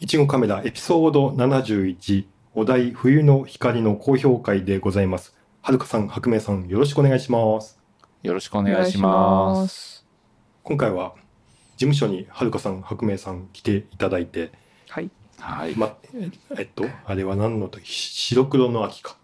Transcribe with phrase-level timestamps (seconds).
[0.00, 5.34] いちごカメラエピソード71お題冬の光の高評会でございます。
[5.60, 7.80] はるかさん、白明さん、よろしくお願いします。
[8.22, 9.74] よろしくお願いします。
[9.74, 10.06] す。
[10.62, 11.14] 今回は
[11.76, 14.52] 事務所にはるかさん、白明さん来ていただいて、
[14.88, 15.10] はい。
[15.40, 15.74] はい。
[15.74, 15.96] ま、
[16.56, 17.90] えっと、あれは何の時？
[17.90, 19.16] し白黒の秋か。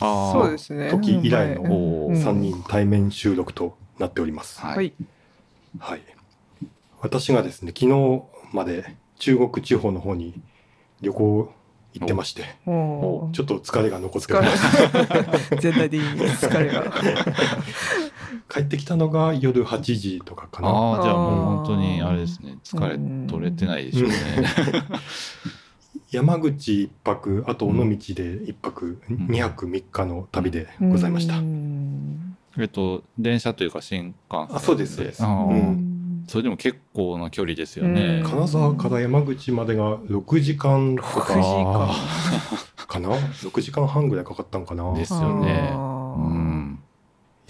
[0.00, 0.90] あーそうですね。
[0.90, 4.60] 時以来のうんおーうん3人対面収録となっております。
[4.60, 4.92] はいはい。
[5.78, 6.02] はい。
[7.02, 8.22] 私がですね、昨日
[8.52, 10.40] まで中国地方の方に
[11.00, 11.52] 旅行
[11.94, 15.54] 行ってまして、ちょっと疲れが残ってます。
[15.54, 16.92] れ 全体的に疲れが。
[18.50, 20.68] 帰ってきたのが夜8時とかかな。
[20.68, 22.56] ああ、じゃあもう本当にあれですね。
[22.64, 24.16] 疲れ取れてないでしょうね。
[26.10, 31.38] 山口一泊、あと尾道で一泊、ん2泊3日の旅でございました。
[31.38, 31.78] うん
[32.58, 38.20] えっと、電車というか新幹線あそうですそうですあーうんそれでも結構な距離ですよね。
[38.22, 41.88] うん金沢から山口までが6時間と6か時間。
[42.88, 45.76] かな ?6 時間半ぐらいかかったんかなですよね。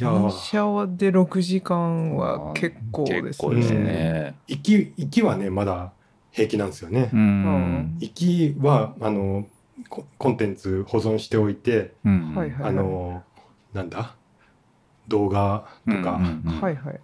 [0.01, 3.63] いや電ー車で6時間は結構ですね。
[3.63, 4.35] すね。
[4.47, 5.93] 行き、行きはね、まだ
[6.31, 7.17] 平気なんですよねう。
[7.17, 7.97] ん。
[7.99, 9.47] 行きは、あの、
[9.89, 11.95] ココンテンツ保存しておいて、
[12.63, 13.25] あの、
[13.73, 14.15] なんだ？
[15.09, 16.21] 動画とか。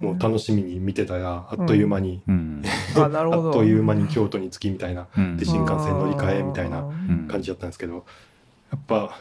[0.01, 2.63] もう楽しみに見てたら、あっという間に、うん
[2.97, 8.05] あ、っという間に京都に着きみたいなうんで新幹線乗り換えみたいなうん感じだったんですけど、
[8.71, 9.19] やっぱ、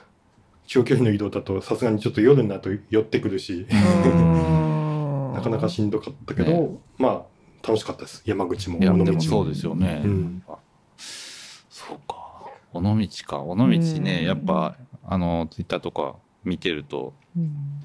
[0.65, 8.21] 長距離の移動だとさすがにちょっと夜になると寄ってくるし、うん なかなかしんどかったけど、ねまあ、楽しかったです。
[8.25, 9.03] 山口も尾道も。
[9.03, 10.01] でもそうですよね。
[10.05, 10.43] うん
[10.97, 12.51] そうか。
[12.71, 13.41] 尾道か。
[13.41, 17.81] 尾道ね、うんやっぱ、あの、ツイッターとか見てると、うん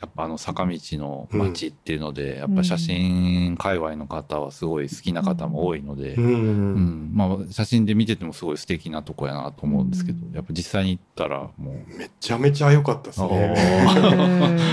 [0.00, 13.54] やっぱあの坂道の街っていうので、やっぱ写真界隈の方はすごい好きな方も多いので、うんうんまあ写真で見ててもすごい素敵なとこやなと思うんですけど、うんやっぱ実際に行ったらもう、めちゃめちゃ良かったですね。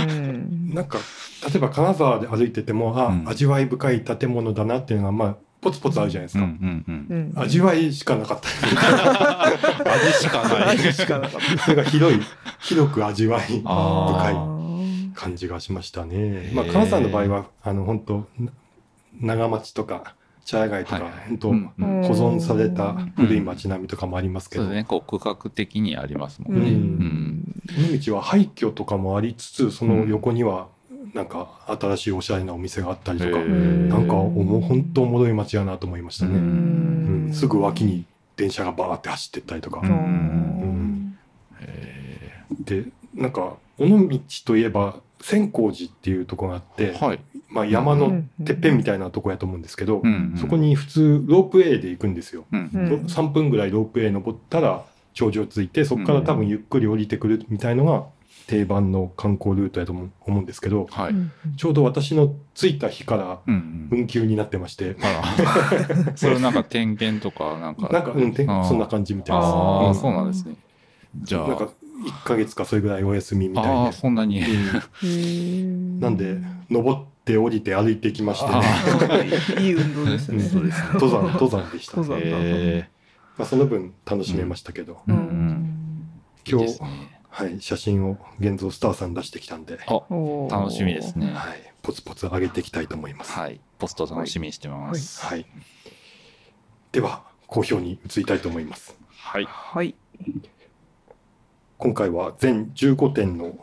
[0.10, 1.00] うんなんか、
[1.50, 6.66] 例えば金沢で歩いてても、あ、うん味わい深い建物だなっていうのが、まあ、ポツポツあるじゃないですうんうか。
[6.66, 7.34] んうん。
[7.36, 8.48] うん味わいしかなかった。
[9.94, 10.78] 味しかない。
[10.78, 11.64] 味しかなかった。
[11.64, 12.20] それが広い、
[12.62, 14.61] 広く味わいあ深い
[15.22, 16.50] 感じがしましたね。
[16.52, 18.28] まあ、金沢の場合は、あの、本当
[19.20, 20.16] 長町とか、
[20.46, 22.02] 茶屋街とか、はい本当、うんうん。
[22.04, 26.72] 保存された古い街並みとかもありますけど、そうですね、こう区画的にありますもうんね。
[26.72, 26.76] うん。
[27.78, 27.96] うん。
[27.96, 30.70] 尾道は廃墟とかもありつつ、その横には、
[31.14, 33.88] なんか新しいおしゃれなお店があったりとか、へー。
[33.90, 36.32] なんかおも本当おもろい街やなと思いましたね。
[36.32, 37.28] ううん。
[37.30, 38.06] んすぐ脇に
[38.38, 39.82] 電車がバーって走ってったりとか。
[39.82, 39.90] うん。
[39.90, 41.18] うん。
[41.60, 47.20] へで、なんか、尾道といえば、千光寺っていうところがあって、ーはい。
[47.50, 52.46] まあ山のてっぺんみたいなとこやと思うんですけど、うんそこに普通ロープウェイで行くんですよ。
[52.52, 54.84] うんうん3分ぐらいロープウェイ登ったら
[55.14, 58.06] 頂上ついて、そこから多分ゆっくり降りてくるみたいのが
[58.48, 60.88] 定番の観光ルートやと思う思うんですけど、
[61.58, 64.00] ちょうど私の着いた日からうんうん。
[64.00, 65.34] 運休になってまして、あ
[66.08, 66.16] ら。
[66.16, 67.90] それなんか点検とか、なんか。
[67.90, 69.46] なんか、うん、そんな感じみたいです。
[69.46, 70.56] ああ、うんそうなんですね。
[71.24, 71.70] じゃあ、なんか、
[72.02, 73.98] 1ヶ月かそれぐらいお休みみたああ、いで。
[73.98, 74.42] そんなに。
[74.42, 76.38] うんなんで、
[76.70, 79.30] 登って降りて歩いてきましてね、
[79.60, 80.44] いい運動ですね。
[80.44, 82.90] そうですね登山、 登山でした、登山へ
[83.38, 85.68] まあ、その分楽しめましたけど、うんうん
[86.48, 89.80] 今日ねはい、写真を現像スターさん出してきたんで、
[90.50, 91.32] 楽しみですね。
[91.34, 93.32] はい、ポツポツ上げていきたいと思います。
[93.32, 93.62] はい。
[93.80, 95.26] ポスト楽しみにしてます。
[95.26, 95.46] はい。
[96.92, 98.98] では、好評に移りたいと思います。
[99.10, 99.46] はい。
[99.46, 99.96] はい。
[101.82, 103.58] 今回は全15点の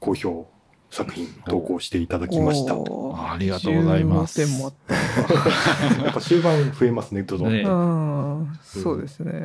[0.00, 0.48] 好評
[0.90, 2.74] 作品投稿していただきました。
[2.74, 7.52] ありがとうございます15点もあったやっぱ終盤増えますね、どんどん。
[7.52, 9.44] ねうんそうですね。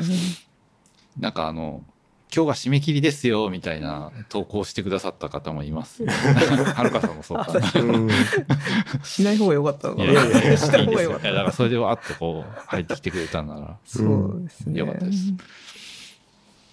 [1.19, 1.83] なんかあの、
[2.35, 6.03] 今日が締め切りですよ、みたいな投稿してくださった方もいます。
[6.09, 7.53] はるかさんもそうか
[9.03, 10.57] しない方が良かったのかいやいやいや、 な。
[10.57, 11.11] ししたたいいですよ。
[11.11, 11.27] 方が良かった。
[11.27, 13.77] いやだからそれでわーっとこう、入ってきてくれたんなら。
[13.85, 14.79] そうですね。
[14.79, 15.31] よかったです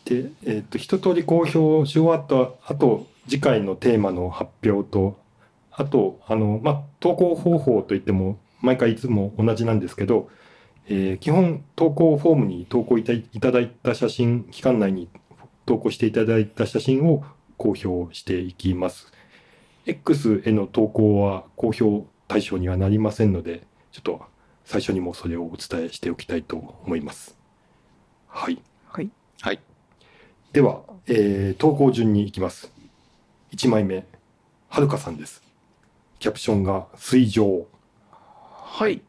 [0.05, 5.17] で、えっ、と、一通り公表し終わった後、次回のテーマの発表と、
[5.71, 10.29] あと、あの、ま、投稿方法といっても、毎回いつも同じなんですけど、
[10.89, 15.09] えー基本投稿フォームに投稿いたいただいた写真、期間内に
[15.67, 17.25] 投稿していただいた写真を
[17.57, 19.13] 公表していきます。
[19.87, 24.23] X への投稿は公表対象にはなりませんので、ちょっと
[24.65, 27.37] 最初にもそれをお伝えしておきたいと思います。
[28.29, 28.61] はい。
[28.87, 29.11] はい。
[30.53, 30.61] はい。
[30.61, 32.71] では、えー投稿順に行きます。
[33.53, 34.05] 1枚目、
[34.69, 35.43] はるかさんです。
[36.19, 37.67] キャプションが水上。
[38.11, 39.03] はい。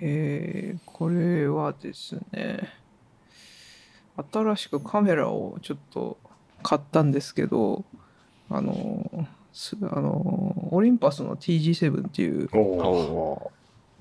[0.00, 2.68] えー、これはですね、
[4.32, 6.18] 新しくカメラをちょっと
[6.62, 7.84] 買ったんですけど
[8.50, 12.48] あのすあのオリンパスの TG7 っていう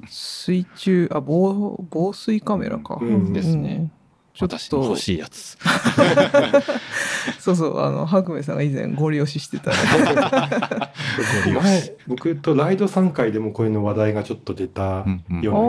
[0.08, 3.92] 水中あ防防水カメラか、うんですね
[4.34, 4.84] ちょっと。
[4.84, 5.58] 欲しいやつ。
[7.40, 9.72] そうそうあの白明さんが以前ご利用ししてた。
[11.52, 15.42] 前僕とライド3回でもこういうの話題がちょっと出たうんうん。
[15.42, 15.60] よね、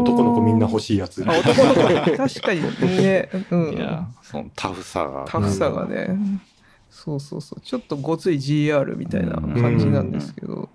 [0.00, 1.24] 男の子みんな欲しいやつ。
[1.26, 1.80] あ男の子。
[2.16, 5.24] 確かにね、うん、いや、そのタフさが。
[5.26, 6.16] タフさがね、
[6.90, 7.60] そうそうそう。
[7.60, 10.68] ちょっとごつい GR みたいな感じなんですけど、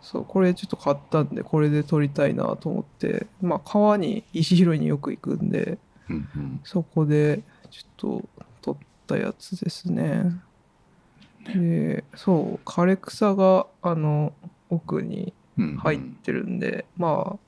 [0.00, 3.26] そうこれちょっと買ったんでこれで撮りたいなと思って。
[3.42, 5.78] まあ川に石拾いによく行くんで
[6.08, 6.60] うんうん。
[6.64, 8.28] そこでちょっと
[8.62, 8.76] 撮っ
[9.06, 10.40] たやつですね。
[11.54, 14.32] でそう枯れ草があの
[14.68, 17.38] 奥にうん入ってるんで、まあ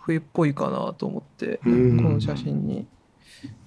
[0.00, 2.86] 冬っぽいかなと思ってこうんの写真に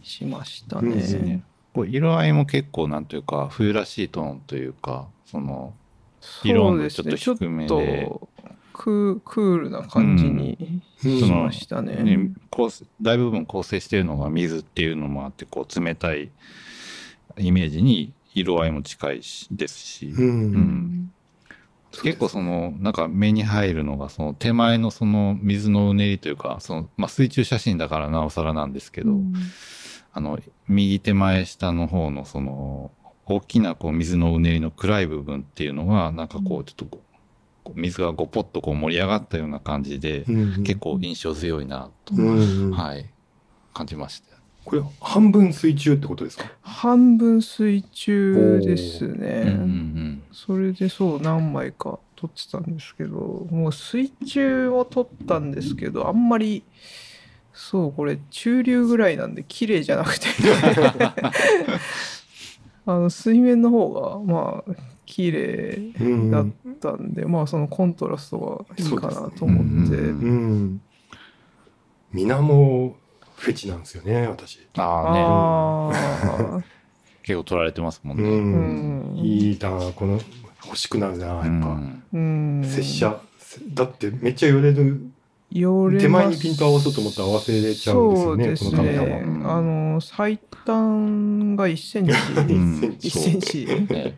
[0.01, 0.89] しましたね。
[0.89, 1.43] うんですね
[1.73, 5.73] こう色合いも結構なんというか冬らしいトーンというかその
[6.43, 8.11] 色のちょっと低めで
[8.83, 11.19] そうですねちょっとククールな感じにうん。
[11.19, 12.03] しましたね。
[12.03, 16.31] ね構成大部分構成しているのが水っていうのもあってこう冷たい
[17.37, 20.23] イメージに色合いも近いしですし、うん。
[20.23, 21.11] うん。
[22.03, 29.33] 結構そのなんか目に入るのがその手前のその水のうねりというかその、まあ、水中写真だからなおさらなんですけど、うん。
[30.11, 32.91] あの右手前下の方のその
[33.25, 36.99] 大きなこう水のうねりの暗い部分っていうのがなんかこうちょっと
[37.75, 42.21] 水がごぽっとこう盛り上がったような感じで、うん結構印象強いなと、う
[42.69, 43.05] んはい。
[43.73, 44.29] 感じました。
[44.65, 46.45] これ半分水中ってことですか？
[46.61, 50.21] 半分水中ですうんうんね。
[50.31, 56.63] それでそう何枚か撮ってたんですけどもう水中を撮ったんですけどあんまり
[57.53, 60.27] そうこれ中流ぐらいなんで綺麗じゃなくて
[62.91, 64.71] あの水面の方がまあ
[65.05, 66.31] 綺麗うん。
[66.31, 66.47] だっ
[66.79, 70.09] たんで、まあそのコントラストがいいかなと思って、そうですね。
[70.09, 70.17] うん。
[70.19, 70.81] うん
[72.11, 72.95] 水面
[73.35, 74.67] フェチなんですよね私。
[74.77, 76.63] ああね
[77.21, 78.29] 結構取られてますもんうね。
[78.29, 79.13] うん。
[79.13, 79.17] ん。
[79.17, 80.19] いいなこの
[80.65, 82.03] 欲しくなるなやっぱ、うん。
[82.13, 83.21] うん拙者。
[83.73, 85.11] だってめっちゃ寄れる
[85.51, 89.45] 手前にピント合わそうと思ったら合わせれちゃうんですよねそうこのカメラは、ですね。
[89.45, 92.13] あの最短が1センチ。
[92.13, 92.79] うん。
[92.99, 93.65] 1センチ。
[93.65, 94.17] ね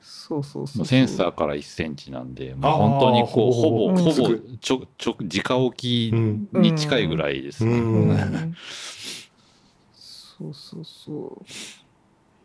[0.00, 0.44] そう。
[0.44, 4.12] そうそうセンサーから1センチなんで、まあ、本当にこうほぼほぼ。
[4.60, 8.52] ちょちょ直置きうんに近いぐらいですね。
[10.38, 11.42] そうそうそ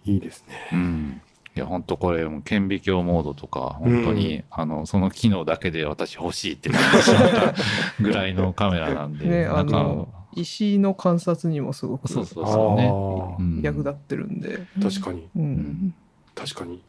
[0.06, 1.22] ういいですねうん
[1.54, 7.54] いや本当これ顕微鏡モードとか本当に、あのその機能だけで私欲しいってなってしまった
[8.00, 13.68] ぐらいのカメラなんで、ねなんかあの石の観察にもすごくそうそうそうね。
[13.68, 15.28] 役立ってるんで、確かに。
[15.36, 15.94] うん。
[16.36, 16.82] 確かに。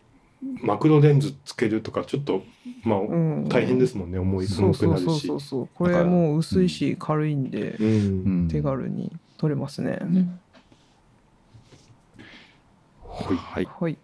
[0.62, 2.44] マクロレンズつけるとかちょっと
[2.84, 3.48] まあ、うん。
[3.48, 5.04] 大変ですもんね重いそう重くなるし。
[5.04, 5.68] そうそうそうそう。
[5.74, 7.86] これもう薄いし軽いんでうん。
[7.86, 9.98] うん手軽に撮れますね、
[13.08, 13.34] はい。
[13.34, 13.68] はい。
[13.80, 13.98] はい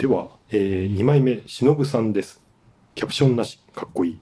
[0.00, 2.42] では、え2枚目しのぶさんです。
[2.94, 4.20] キャプションなしかっこいい。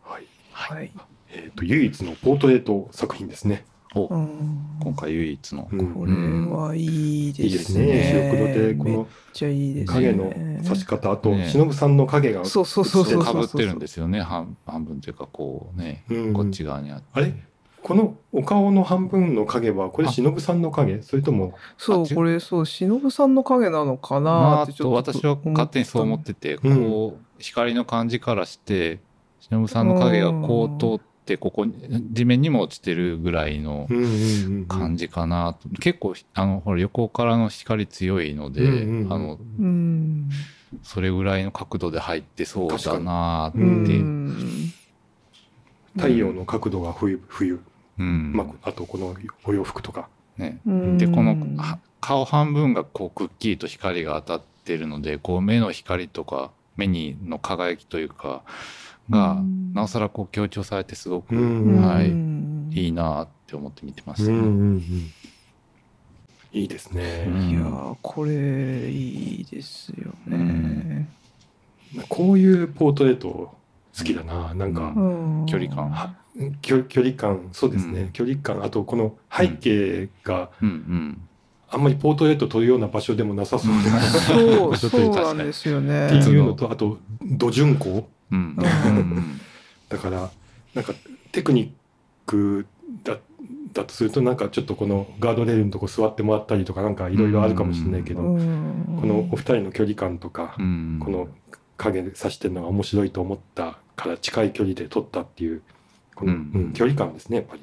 [0.00, 0.26] はい。
[0.50, 0.90] はい、
[1.28, 4.78] えっ、と唯一のポートレート作品ですね、おうん。
[4.82, 5.94] 今回唯一の、うん。
[5.94, 6.12] これ
[6.56, 7.86] はいいいいでですすね。
[7.86, 10.12] ね白黒でこめっのちゃいいですね。
[10.14, 11.50] 影の差し方あとね。
[11.50, 14.22] しのぶさんの影がそうそうそうそうかぶってるんですよね。
[14.22, 16.32] 半半分というかこうね、うん。
[16.32, 17.06] こっち側にあって。
[17.12, 17.34] あれ？
[17.82, 20.12] このお顔の半分の影はこれあ。
[20.12, 21.02] しのぶさんの影？
[21.02, 24.62] それともそうこれそう忍さんの影なのかな？
[24.62, 26.90] ってちょっとと私は勝手にそう思ってて、うん。
[26.90, 29.00] こう光の感じからして
[29.40, 31.74] 忍さんの影がこう通ってここに
[32.12, 34.14] 地面にも落ちてるぐらいのうんうんうんう
[34.60, 34.66] ん。
[34.66, 39.12] 感じかなと、結構あのほら横からの光強いので、うんうんうん。
[39.12, 40.30] あのうん。
[40.82, 43.58] それぐらいの角度で入ってそうだなって、
[45.94, 47.60] 太陽の角度が冬冬、
[47.98, 48.32] うん。
[48.34, 50.08] まあ、あとこのお洋服とか。
[50.36, 50.98] ね、うん。
[50.98, 58.42] でこのは顔半分がこうくっきりと光が当たってるのでこう目の光とか目にの輝きというか
[59.10, 59.72] が、うん。
[59.74, 61.82] なおさらこう強調されてすごく、うん。
[61.82, 62.08] はい。
[62.08, 62.70] うん。
[62.72, 64.38] いいなって思って見てましたね。
[64.38, 64.80] うんうんうん。
[66.54, 67.50] いいですね、うん。
[67.50, 71.08] いやーこれいいですよね、
[72.10, 73.54] こういうポートレート
[73.96, 75.46] 好きだななんか、うん。
[75.46, 75.90] 距離感。
[75.90, 76.14] は
[76.62, 78.12] 距距離感そうですね、うん。
[78.12, 80.68] 距離感あとこの背景がうん。
[80.68, 81.28] うん。
[81.68, 86.06] あんまりポートレート撮るような場所でもなさそうな、そう そうなんですよね。
[86.06, 88.04] っていうのとあと土順光
[89.88, 90.30] だから
[90.74, 90.92] なんか
[91.32, 91.70] テクニッ
[92.26, 92.66] ク
[93.04, 93.18] だ
[93.72, 98.98] だとするとなんかちょっとこのガードレールのとこ座ってもらったりとかなんかいろいろあるかもしれないけど、うん。
[99.00, 101.00] このお二人の距離感とか、うん。
[101.02, 101.28] この
[101.78, 105.62] 影で指してるのが面白いと思ったから近い距離で撮ったっていう
[106.14, 107.62] この、距離感ですねやっぱり。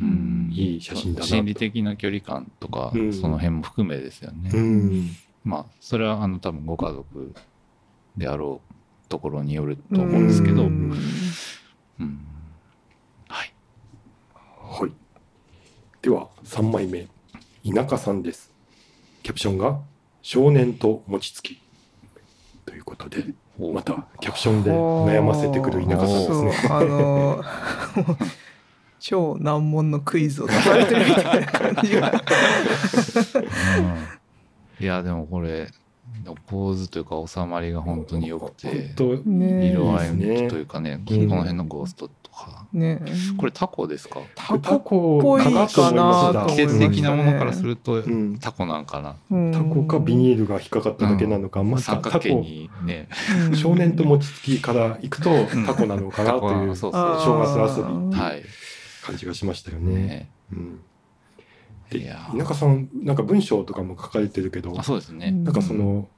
[0.00, 0.48] うん。
[0.52, 1.28] いい写真だなと。
[1.28, 3.12] 心理的な距離感とか、うん。
[3.12, 4.50] その辺も含めですよね。
[4.52, 5.10] うん。
[5.44, 7.34] まあ、それはあの多分ご家族
[8.16, 10.90] であろうところによると思うんですけど、ううん。
[10.90, 10.96] ん
[13.28, 13.52] はい。
[14.60, 14.92] はい。
[16.00, 17.06] では3枚目。
[17.64, 18.50] 田舎さんです。
[19.22, 19.80] キャプションが
[20.22, 21.60] 「少年と餅つき」
[22.66, 23.24] ということで
[23.72, 26.52] またキャプションで悩ませてくる田舎さんですそうね。
[26.70, 27.42] あの
[29.02, 32.12] 超難問のクイズを出されてるみたいな感じが。
[34.78, 34.84] うん。
[34.84, 35.68] いや、でもこれ、
[36.46, 41.28] 構図というか収まりが本当に良くて色合いというかね、うん。
[41.28, 42.21] この辺のゴーストとか。
[42.72, 43.02] ね。
[43.36, 44.20] これタコですか？
[44.34, 45.66] タタココかな。
[46.48, 48.38] 季節的なものからするとうん。
[48.38, 49.16] タコなんかな。
[49.30, 49.52] うん。
[49.52, 52.40] タコかビニールが引っかかっただけなのか、まさ三角形かタコ。
[52.40, 53.08] にね、
[53.48, 53.56] うん。
[53.56, 55.30] 少年と餅つきから行くと
[55.66, 58.42] タコなのかなというそうそう正月遊びはい。
[59.04, 59.94] 感じがしましたよね。
[59.94, 60.30] ね。
[60.52, 60.80] うん、
[61.90, 65.30] 田舎さんなんか文章とかも書かれてるけどあそうですね。
[65.30, 66.08] なんかその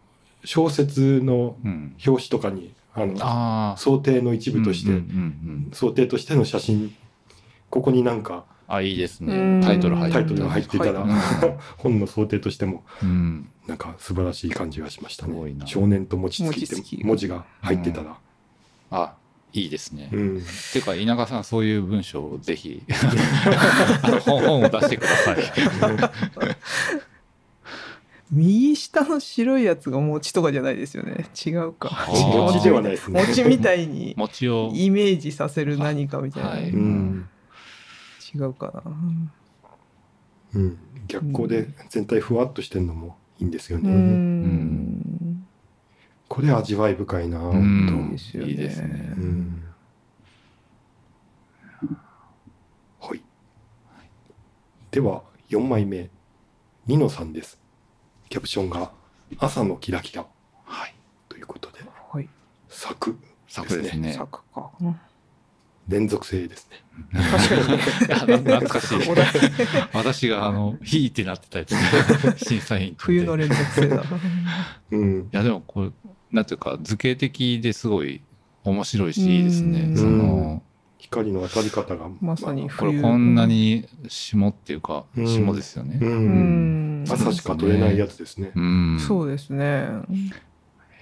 [0.45, 1.97] 小説のうん。
[2.07, 3.77] 表紙とかにあのああ。
[3.77, 5.71] 想定の一部として、うんうんうんうん。
[5.73, 6.95] 想定としての写真
[7.71, 9.59] ここになんかあ、いいですうね。
[9.59, 9.63] ん。
[9.63, 11.57] タイトル入ってタイトルが入っていたら、はい。
[11.77, 13.49] 本の想定としてもうん。
[13.67, 15.57] なんか素晴らしい感じがしましたね。
[15.65, 18.19] 少年と餅つきって文字が入ってたら、
[18.91, 19.15] あ、
[19.55, 20.11] いいですね。
[20.13, 20.39] うん。
[20.39, 20.41] っ
[20.73, 22.83] ていうか、稲川さん、そういう文章をぜひ、
[24.03, 25.37] あの本本を出してください。
[28.33, 31.27] 右下の白いやつが餅とかじゃないですよね。
[31.47, 32.07] 違うか。
[32.09, 33.21] 餅ではないですね。
[33.21, 36.71] 餅みたいに餅を、イメージさせる何かみたいな、はい。
[36.71, 37.29] うん。
[38.35, 38.93] 違うかな。
[40.55, 40.79] うん、
[41.09, 45.47] 逆光で全体ふわっとしてるのもいいんですよね、うん。
[46.29, 47.39] これ味わい深いな。
[47.39, 48.07] う本当ん。
[48.07, 48.51] いいですよね。
[48.51, 49.21] いいですねう。
[49.21, 49.65] ん。
[53.01, 53.23] はい。
[54.91, 56.09] では、4枚目。
[56.87, 57.64] ニノさんです。
[58.35, 58.91] キャプションが、
[59.39, 60.27] 朝のキラキラ
[60.65, 60.95] はい。
[61.29, 61.79] ということで、
[62.11, 62.29] はい
[62.69, 63.17] 咲く。
[63.47, 64.13] 作ですね。
[64.13, 64.99] 作かうん
[65.87, 66.83] 連続性ですね。
[68.09, 68.99] 懐かしい。
[69.93, 71.77] 私が、あの、ヒーってなってたやつ、
[72.45, 72.97] 審査員。
[72.99, 74.03] 冬の連続性だ
[74.91, 75.21] うん。
[75.21, 75.91] いや、でも、これ、
[76.33, 78.21] なんていうか、図形的ですごい
[78.65, 79.83] 面白いし、いいですね。
[79.83, 80.63] うんその、
[81.05, 82.09] 光の当たり方が。
[82.21, 85.99] まさにこれ冬こんなに霜っていうか、うん霜ですよね。
[86.01, 86.05] う。
[86.05, 88.53] うんん朝しか撮れないやつですね。
[88.55, 88.99] うん。
[88.99, 89.87] そうですね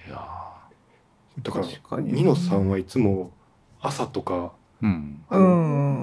[0.07, 0.27] いや
[1.41, 3.31] だから確か、にニノさんはいつも
[3.81, 4.87] 朝とか、ーう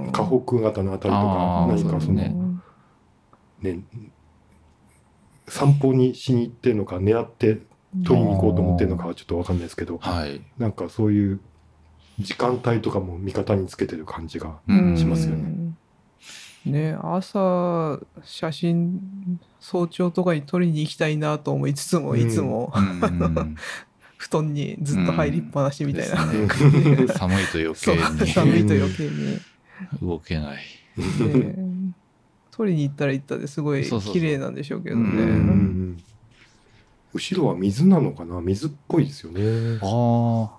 [0.07, 0.11] ん。
[0.13, 2.35] 河北型のあたりとか何かそのね
[3.61, 3.81] ね
[5.47, 7.61] 散歩にしに行ってるのか狙って
[8.05, 10.41] 取りに行こうと思ってるのかはちょっとわかんないですけどはい。
[10.59, 11.41] なんかそういう
[12.21, 14.97] 時間帯とかも味方につけてる感じがうん。
[14.97, 15.43] しますよね。
[16.65, 16.93] ね。
[16.93, 22.73] ね朝写真早朝とかに撮りに行きたいなと思いつつも、うんいつも。
[22.75, 23.57] うん。
[24.17, 26.47] 布団にずっと入りっぱなしみたいな、ね
[27.09, 28.31] 寒いと余計に。
[28.31, 29.41] 寒いと余計に、
[30.03, 30.59] 動けない。
[30.99, 31.55] ね、
[32.51, 35.97] 撮りに行ったら行ったですごい綺麗なんでしょうけどね。
[37.15, 38.43] 後ろは水なのかな？
[38.43, 39.79] 水っぽいですよね。
[39.83, 40.51] あ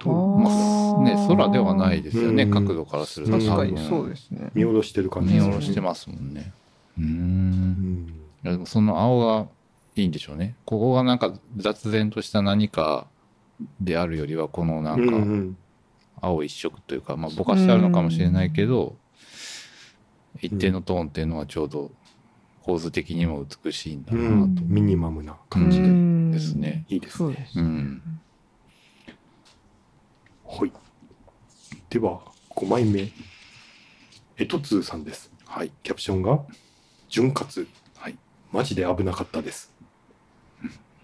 [0.00, 0.50] とま
[0.98, 3.32] あね、空ではないですよね、うん角度からすると。
[3.32, 4.50] 確かにそうですね。
[4.54, 5.40] 見下ろしてる感じね。
[5.40, 6.52] 下ろしてますもんね。
[6.98, 7.04] うん
[8.04, 8.08] ん
[8.44, 9.48] いやでもその青が
[9.96, 10.54] いいんでしょうね。
[10.64, 13.06] ここがなんか雑然とした何か
[13.80, 15.56] であるよりは、このなうんかん
[16.20, 18.96] 青一色というか、まあぼかしてあるのかもしれないけど、
[20.40, 21.90] 一定のトーンっていうのはちょうど
[22.62, 24.36] 構図的にも美しいんだうなと。
[24.36, 27.16] んミニマムな感じでうんですねいいですね。
[27.18, 27.58] そうです。
[27.58, 28.02] うん。
[30.48, 30.72] はい。
[31.90, 33.10] では5枚目
[34.38, 35.30] エトツーさんです。
[35.44, 35.70] はい。
[35.82, 36.40] キャプションが
[37.10, 37.46] 「潤滑
[37.98, 38.16] はい。
[38.50, 39.70] マジで危なかったです」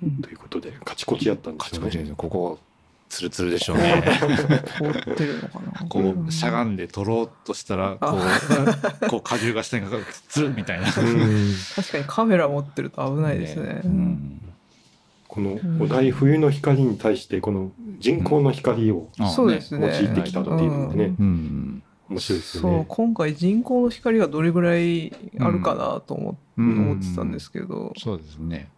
[0.02, 1.90] うんということでカチコチやったんでカすよね。
[1.90, 2.14] チコチですね。
[2.16, 2.58] ここ、
[3.08, 4.02] ツルツルでしょうね。
[4.78, 5.88] 凍ってるのかな。
[5.88, 10.86] こう、しゃがんで取ろうとしたら、こう、 こう荷重が下にかかる、ツルみたいな。
[10.86, 13.82] うん確かにカメラ持ってると危ないですね。
[13.84, 14.40] うん。
[15.34, 19.08] このお題冬の光に対してこの人工の光を
[19.46, 19.88] うですね。
[19.88, 21.16] 用いてきたっていうのでね。
[21.18, 21.82] うん。
[22.08, 22.84] 面白いですよそうね。
[22.86, 28.68] 今回人工の光がどれぐらいあるかなと思,、ってたんですけど、そうですね。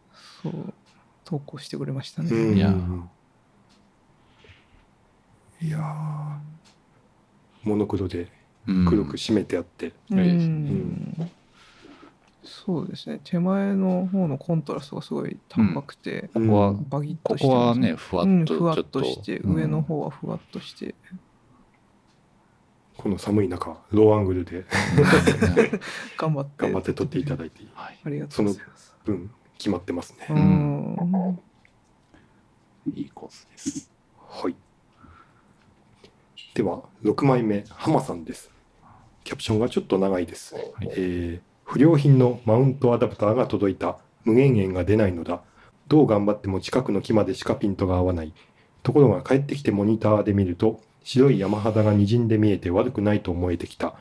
[0.42, 0.72] そう。
[1.26, 2.30] 投稿してくれましたね。
[2.30, 2.56] うん。
[2.56, 2.74] いや。
[5.60, 7.68] いやー。
[7.68, 8.28] モノクロで
[8.66, 8.86] うん。
[8.86, 10.32] 黒く締めてあって、ういい。
[10.32, 11.30] ですん
[12.46, 13.20] そうですね。
[13.24, 16.46] 手前の方のコントラストがすごい高くて、うん。
[16.46, 20.94] ここはバギッことしてますこはねふわっとうんふわっととして、うん上の方はふわっとして。
[22.96, 24.64] この寒い中ローアングルで。
[26.16, 26.50] 頑張って。
[26.56, 27.62] 頑張って撮っていただいて。
[27.74, 27.98] はい。
[28.04, 30.26] ありがとうございます分決まってますね。
[30.30, 31.38] うん。
[32.94, 33.90] いいコースです。
[34.18, 34.54] はい。
[36.54, 38.50] では、6枚目、浜さんです。
[39.24, 40.54] キャプションがちょっと長いです。
[40.56, 40.60] い。
[40.82, 43.98] えー不良品のマウントアダプターが届いた。
[44.24, 45.42] 無限円が出ないのだ。
[45.88, 48.32] どう頑張っても近くの木までしかピントが合わない。
[48.84, 53.94] ところが帰ってきてモニターで見ると、白い山肌が滲んで見えて悪くないと思えてきた。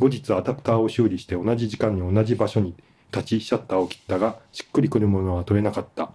[0.00, 2.74] 後日アダプターを修理して同じ時間に同じ場所に
[3.12, 6.10] 立ちシャッターを切ったが、しっくりくるものは取れなかった。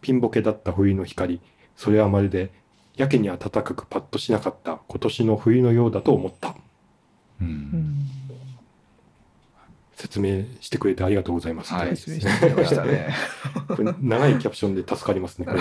[0.00, 1.40] ピンボケだった冬の光。
[1.76, 2.50] それはまるで
[2.96, 6.56] やけに暖かくパッとしなかった今年の冬のようだと思った。
[7.40, 8.17] ううんん
[9.98, 11.74] 説明してくれてありがとうございます。
[11.74, 13.12] はい説明してくれましたね
[14.00, 15.46] 長いキャプションで助かりますね。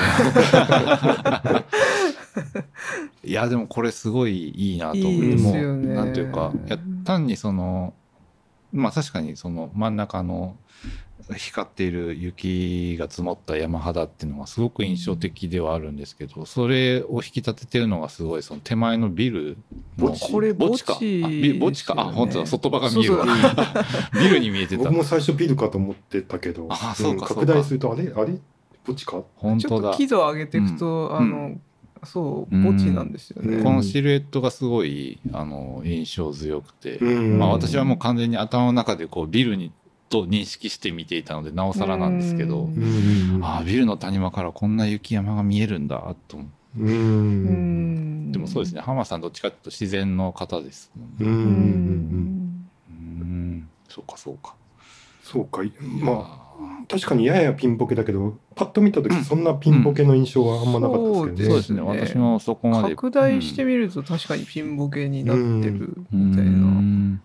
[3.24, 7.96] いやでもこれすごいいいなと思ってもうなんていうかいや単にその
[8.72, 10.56] まあ確かにその真ん中の
[11.36, 19.57] 光っている雪が積もった山肌っていうのがすごく印象的ではあるんですけどそれを引き立ててるのがすごいその手前のビル
[19.98, 20.31] の墓地？
[20.31, 20.93] これ墓地か？
[20.93, 21.96] 墓地か。
[21.98, 22.46] あ本当だ。
[22.46, 23.25] 外場が見えるわ。
[23.25, 23.31] そ
[24.19, 24.84] う ビルに見えてた。
[24.84, 27.36] 僕も最初ビルかと思ってたけど、あそうかそうか。
[27.36, 28.03] 拡大するとあれ？
[28.15, 28.38] あれ？
[28.86, 29.22] 墓地か？
[29.36, 29.81] 本当だ。
[29.81, 31.17] ちょっと輝度を上げていくと、うん。
[31.17, 31.60] あの
[32.03, 33.63] そう墓地なんですよね、うん。
[33.63, 37.39] このシルエットがすごいあの印象強くて、うん。
[37.39, 39.72] まあ、私はもう完全に頭の中でこうビルに
[40.10, 43.40] と認識して見ていたのでなおさらなんですけど、うん。
[43.44, 46.54] ああビルの谷間からこんな雪山が見えるんだと思って。
[46.80, 48.30] ううん。
[48.30, 51.16] んでもそうですね浜さんどっちかっていうと自然の方ですもんね。
[51.22, 51.28] うん。
[51.28, 51.38] うん。
[51.38, 52.68] うん。
[52.90, 53.22] うん。
[53.22, 54.56] うんそうかそうか。
[55.24, 55.62] そうか。
[56.02, 56.48] まあ
[56.89, 61.46] 確かにややピンボケだけどパッと見た時そんなピンボケの印象はあんまなかったですけどね。
[61.46, 62.96] そうですねね私もそこまで。
[62.96, 67.22] 拡大してみると確かにピンボケになってるうんみたいな、うん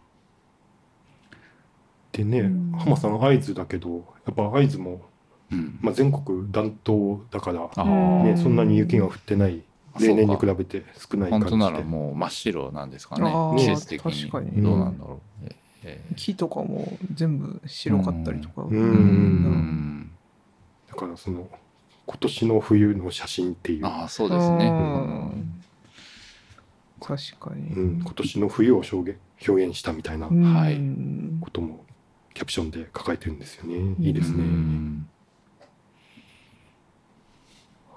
[2.13, 2.73] でねうん。
[2.79, 5.03] 浜さん会津だけどやっぱ会津も、
[5.51, 5.79] うん。
[5.81, 7.85] まあ、全国暖冬だから、
[8.23, 9.63] ね、そんなに雪が降ってない
[10.01, 11.51] 例年に比べて少ない感じで。
[11.51, 14.31] 本当ならもう真っ白なんですかね季節的に。
[14.31, 14.63] 確かに。
[14.63, 18.69] どうなんだろう、ええ木とかも全部白かったりとか、うん。
[18.69, 18.87] ううん。
[18.87, 20.11] ん
[20.89, 21.49] だからその
[22.07, 25.63] 今年の冬の写真っていう、ああそうですね、うん。
[27.01, 31.85] 確かに、うん、今年の冬を表現表現したみたいなことも
[32.35, 33.95] キャプションで書かれてるんですよね。
[34.01, 34.43] いいですうね。
[34.45, 35.09] ん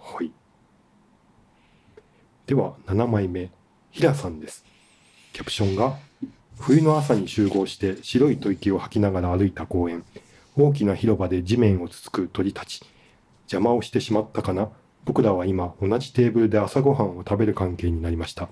[0.01, 0.31] はい。
[2.45, 3.49] では7枚目、
[3.91, 4.65] ひらさんです。
[5.33, 5.97] キャプションが
[6.59, 10.03] 冬の朝に集合して白い吐息を吐きながら歩いた公園。
[10.57, 12.81] 大きな広場で地面をつつく鳥たち。
[13.51, 14.69] 邪魔をしてしまったかな？
[15.03, 18.49] 僕らは今同じテーブルで朝ごはんを食べる関係になりました。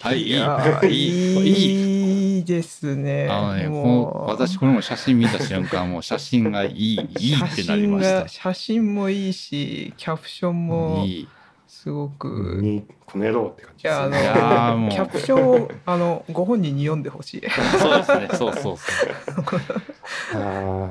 [0.00, 2.05] はいいいやーいいいいいい
[2.46, 3.28] ですね。
[3.30, 4.12] あのね、もう。
[4.12, 8.20] この私これも写真見た瞬間もう写真がいいいいってなりました。
[8.20, 11.28] 写真が写真もいいしキャプションもいい。
[11.68, 13.94] すごく、いにこの野郎って感じですね。
[13.94, 14.90] やあのいやーもう。
[14.90, 17.42] キャプションをあのご本人に読んでほしい。
[17.78, 18.28] そうですね。
[18.32, 20.40] そうそうそう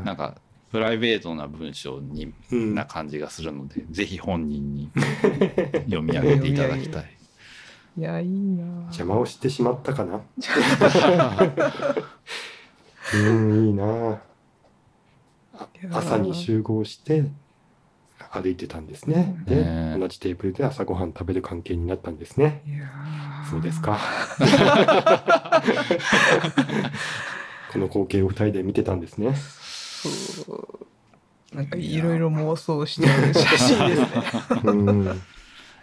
[0.05, 0.35] なんか
[0.71, 2.75] プライベートな文章にうん。
[2.75, 4.89] な感じがするので、ぜひ本人に
[5.85, 7.14] 読み上げていただきたい
[7.97, 8.65] いやいいな。
[8.87, 10.19] 邪魔をしてしまったかな。
[13.13, 14.19] うんいいな。
[15.91, 17.23] 朝に集合して
[18.31, 19.37] 歩いてたんですね。
[19.45, 19.99] で、ねえ。
[19.99, 22.61] 同じテーブルで朝ごはん食べる関係になったんですね。
[23.49, 23.97] そうですか。
[27.71, 29.35] この光景を二人で見てたんですね。
[29.35, 31.55] そう。
[31.55, 34.07] なんかいろいろ妄想してる写真ですね。
[34.63, 35.21] うん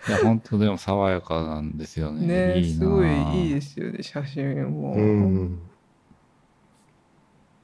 [0.08, 2.26] いや本当でも爽やかなんですよね。
[2.26, 5.60] ねいいなすごいいいですよね写真も、うん。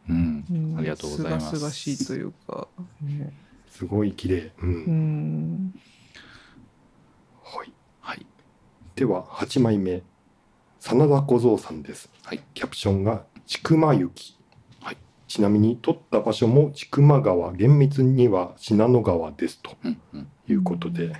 [0.08, 0.44] うん。
[0.50, 0.74] うん。
[0.78, 1.46] ありがとうございます。
[1.46, 2.68] すがすがしいというか、
[3.02, 3.32] ね、
[3.70, 4.52] すごい綺麗。
[4.62, 5.74] うん、うん。
[7.42, 7.72] はい。
[8.00, 8.26] はい。
[8.94, 10.02] では8枚目。
[10.80, 12.08] 真田小僧さんです。
[12.22, 12.40] はい。
[12.54, 14.38] キャプションが「千曲雪」
[14.80, 14.96] はい。
[15.26, 20.28] ちなみに撮った場所も千曲川厳密には信濃川ですとうんうん。
[20.48, 21.12] いうことで、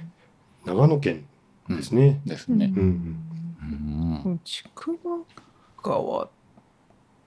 [0.65, 1.27] 長野県
[1.69, 2.73] うんですね、ですね。
[2.75, 4.21] うんうん。
[4.23, 4.99] この千曲
[5.83, 6.29] 川っ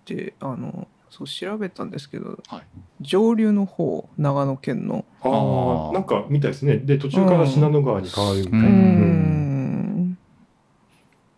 [0.05, 2.61] てあのそう調べたんですけど、はい。
[3.01, 5.05] 上流の方長野県の。
[5.21, 6.77] ああなんかみたいですね。
[6.77, 8.75] で途中から信濃川に変わるみたいな、ううん。
[8.75, 10.03] うん。
[10.03, 10.17] ん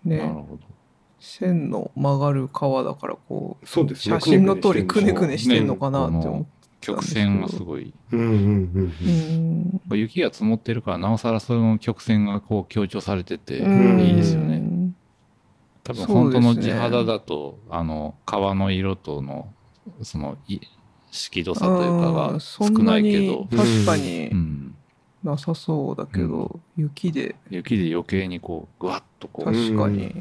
[0.06, 0.17] ね。
[0.17, 0.60] なるほど。
[1.19, 4.19] 線の曲がる川だからこうそうですね。
[4.19, 7.93] 写真の通りくねくねししてんのかなって思って曲線がすごい。
[8.11, 9.97] うんうんうんうん。
[9.97, 13.99] 雪が積もってるから、なおさらその曲線がこう強調されてて、うん。
[13.99, 14.61] いいですよね。
[15.83, 19.53] 多分本当の地肌だと、あの、川の色との、
[20.01, 20.59] その、い
[21.11, 24.75] 色度差というかうがん少ないけど、確かうにん。
[25.23, 27.35] なさそうだけど、雪で。
[27.49, 30.13] 雪で余計にこう、ぐわっとこう、確かに、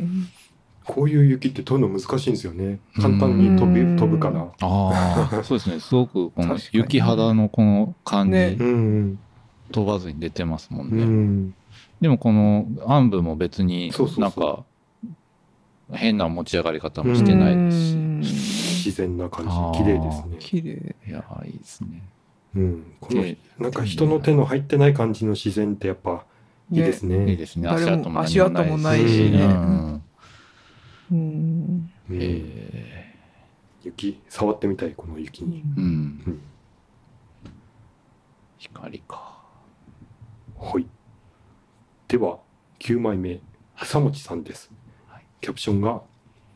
[0.87, 2.79] こういう雪って取るの難しいんですよね。
[3.01, 4.49] 簡単に飛びうん飛ぶから。
[4.61, 5.81] ああ、 そうですね。
[5.81, 9.19] すごくこの雪肌のこの感じ、ねうん
[9.71, 11.05] 飛ばずに出てますもんうね。
[11.05, 11.55] ん。
[12.01, 14.65] でもこの暗部も別になんか
[15.93, 17.95] 変な持ち上がり方もしてないですし。
[17.95, 18.03] うん
[18.85, 19.79] 自然な感じ。
[19.79, 20.37] 綺麗ですね。
[20.41, 22.03] 綺麗いやーいいですね。
[22.57, 22.83] うん。
[23.01, 26.25] こので、なんか人の手の入ってない感じの自然ってやっぱ
[26.73, 27.31] いいですね。
[27.31, 27.69] いいですね。
[27.69, 30.01] 誰も足跡も足跡もないしね
[31.11, 33.13] うんえ
[33.85, 35.63] 雪、触ってみたい、この雪に。
[35.63, 35.85] ーうん。
[35.85, 35.87] う
[36.31, 36.41] ん。
[38.59, 39.43] 光か。
[40.59, 40.87] はい。
[42.09, 42.39] では、
[42.79, 43.41] 9枚目、
[43.77, 44.71] 草持さんです
[45.09, 45.25] はい。
[45.41, 46.03] キャプションが、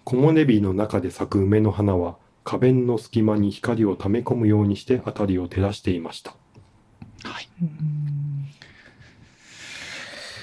[0.04, 6.36] 木漏れ日の中で咲く梅の花は、花弁の隙間に光を溜め込むようにして辺りを照らしていました。
[7.24, 7.48] はい。
[7.60, 8.25] うん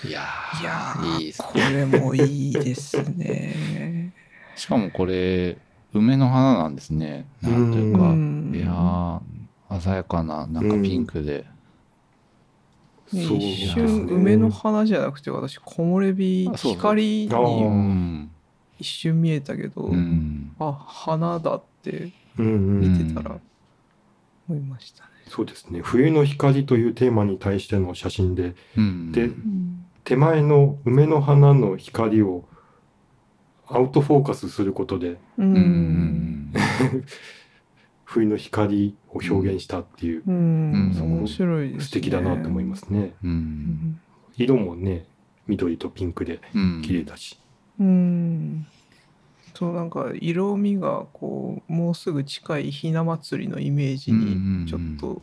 [0.05, 4.11] いやーいやーいいですこれもいいですね。
[4.55, 5.57] しかもこれ、
[5.93, 7.25] 梅の花なんですね。
[7.41, 11.45] なんというか、うんいやー鮮やかな、なんかピンクで。
[13.11, 18.31] 一瞬梅の花じゃなくて私木漏れ日光にん。
[18.79, 20.51] 一瞬見えたけど、うん。
[20.59, 22.79] あ花だってうんうん。
[22.99, 23.39] 見てたら
[24.49, 25.09] 思いましたね。
[25.27, 25.81] そうですね。
[25.81, 29.11] 冬の光というテーマに対しての写真で、うん。
[29.11, 32.45] でうん手前の梅の花の光を
[33.67, 36.53] アウトフォーカスすることで、ううんん。
[38.03, 41.83] 冬の光を表現したっていう、うんうん面白いですね。
[41.85, 43.13] 素敵だなと思いますね。
[43.23, 43.27] う。
[43.27, 43.99] うんん。
[44.35, 45.05] 色もね、
[45.47, 46.81] 緑とピンクでうん。
[46.83, 47.39] 綺麗だし。
[47.79, 48.67] うん。
[49.55, 55.21] そうなんか色味がこうもうすぐ近いひな祭りのイメージうんうんうんにちょっと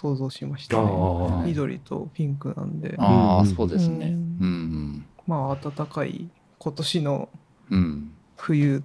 [0.00, 0.92] 想像しましたあね。
[0.92, 4.14] あ、緑とピンクなんで、ああ、うんそうですね。
[4.40, 5.06] ううん。
[5.26, 6.28] まあ暖かい
[6.60, 7.28] 今年の
[7.70, 8.12] うん。
[8.36, 8.82] 冬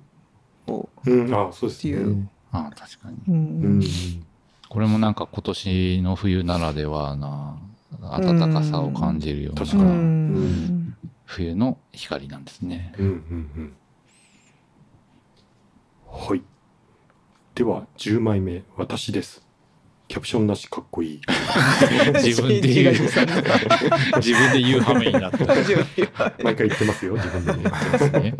[0.67, 2.29] を、うん、あそうですっていねう。
[2.51, 3.17] ああ、確かに。
[3.27, 3.81] うんうん。
[4.69, 7.57] これもなんか今年の冬ならではな
[8.01, 10.95] 暖かさを感じるようなん
[11.25, 12.95] 冬の光なんですね。
[12.97, 13.15] うんうんう
[13.61, 13.73] ん。
[16.07, 16.41] はい。
[17.53, 19.52] では、10枚目、私です。
[20.13, 21.21] キャプションなしかっこいい。
[22.23, 22.93] 自分で言う
[24.21, 25.39] 自分で言う羽目になった
[26.43, 27.71] 毎回言ってますよ、自分でね。
[27.97, 28.35] すね。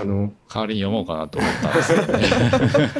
[0.00, 2.90] あの、代わりに読もうかなと思ったんですけどね。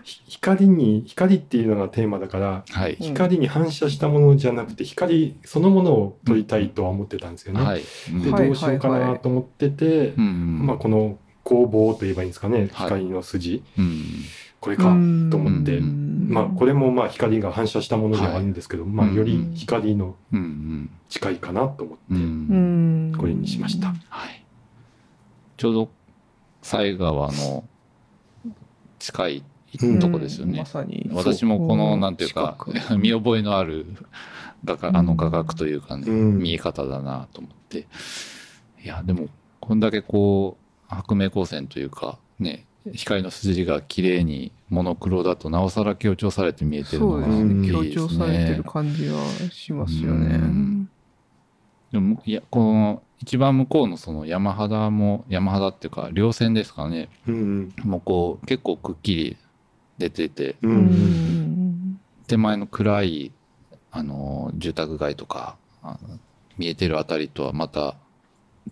[0.02, 2.96] ひ光に、光っていうのがテーマだから、はい。
[2.98, 7.62] 光に反射したものじゃなくて、光そのものを撮りたいとは思ってたんですよね。
[7.62, 7.82] はい。
[8.10, 14.02] うんで、はいどうしようかなと思ってて、うんまあ、この工房と言えばいいんですかね、はい光の筋、うん
[14.60, 16.28] これかと思って、うん。
[16.30, 20.90] まあ、これもまあ光が反射したものではあるんですけど、まあ、より光のうん。
[21.08, 22.18] 近いかなと思って、うん。
[22.18, 23.94] ううんんこれにしました。
[24.08, 24.44] はい。
[25.56, 25.90] ちょうど
[26.62, 27.64] 犀川の
[28.98, 29.44] 近い
[30.00, 30.58] とこですよね。
[30.58, 30.66] ま。
[30.66, 31.08] さに。
[31.12, 32.56] 私もこの、なんていうか
[32.98, 33.86] 見覚えのある
[34.64, 36.38] 画家、あの画角というかね、うん。
[36.38, 37.86] 見え方だなと思って。
[38.84, 39.28] いや、でも、
[39.60, 47.72] こんだけこう、白明光線というか、ね、光の筋が綺麗にモノクロだとなおさら強調されて見えてるのがそうですね。
[47.82, 48.64] です調されてねる。
[48.64, 49.20] 感じは
[49.50, 50.88] しますようねん。
[51.92, 57.08] でも、いや、この、一番向こうのその山肌も、山肌っていうか、稜線ですかね。
[57.26, 59.36] うんもうこう、結構くっきり
[59.98, 60.84] 出てて、うんううん。
[60.84, 63.32] ん手前の暗い、
[63.90, 66.18] あの、住宅街とか、あの
[66.58, 67.96] 見えてるあたりとはまた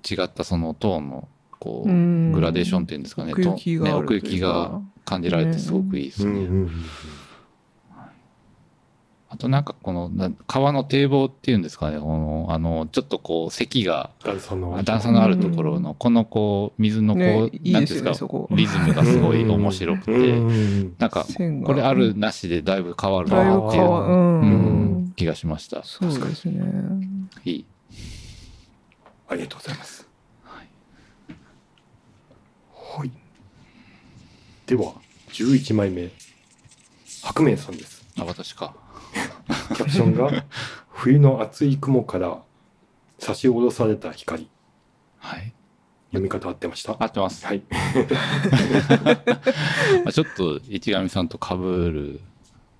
[0.09, 2.33] 違ったそのトーンの、こう、うん。
[2.33, 6.33] グラデーションっていうんですかね、奥行きがあとね、る奥行きが感じられてすごくいいですね。
[6.33, 6.71] うんうん
[9.29, 15.23] あとなんかこの、な川の堤防っていうんですかね、この、あの、ちょっとこう、堰が、段差の。
[15.23, 20.95] あるところの、このこう、水のこう、なんですよねていうんですか、リズムがすごい面白くうんて、うん。
[20.99, 21.27] なんか、
[21.65, 25.83] これあるなしでだいぶ変わるなっていう、気がしました。
[25.83, 26.63] そうですね。
[27.45, 27.65] いい。
[29.29, 30.06] ありがとうございます。
[32.99, 33.11] はい。
[34.67, 34.95] では、
[35.31, 36.11] 11枚目、
[37.23, 38.05] 白明さんです。
[38.19, 38.75] あ、私か。
[39.75, 40.45] キャプションが、
[40.91, 42.43] 冬の厚い雲から
[43.19, 44.49] 差し下ろされた光。
[45.19, 45.53] はい。
[46.11, 46.97] 読み方合ってました？
[46.99, 47.45] 合ってます。
[47.47, 47.63] はい。
[50.05, 52.21] まあちょっと市上さんと被る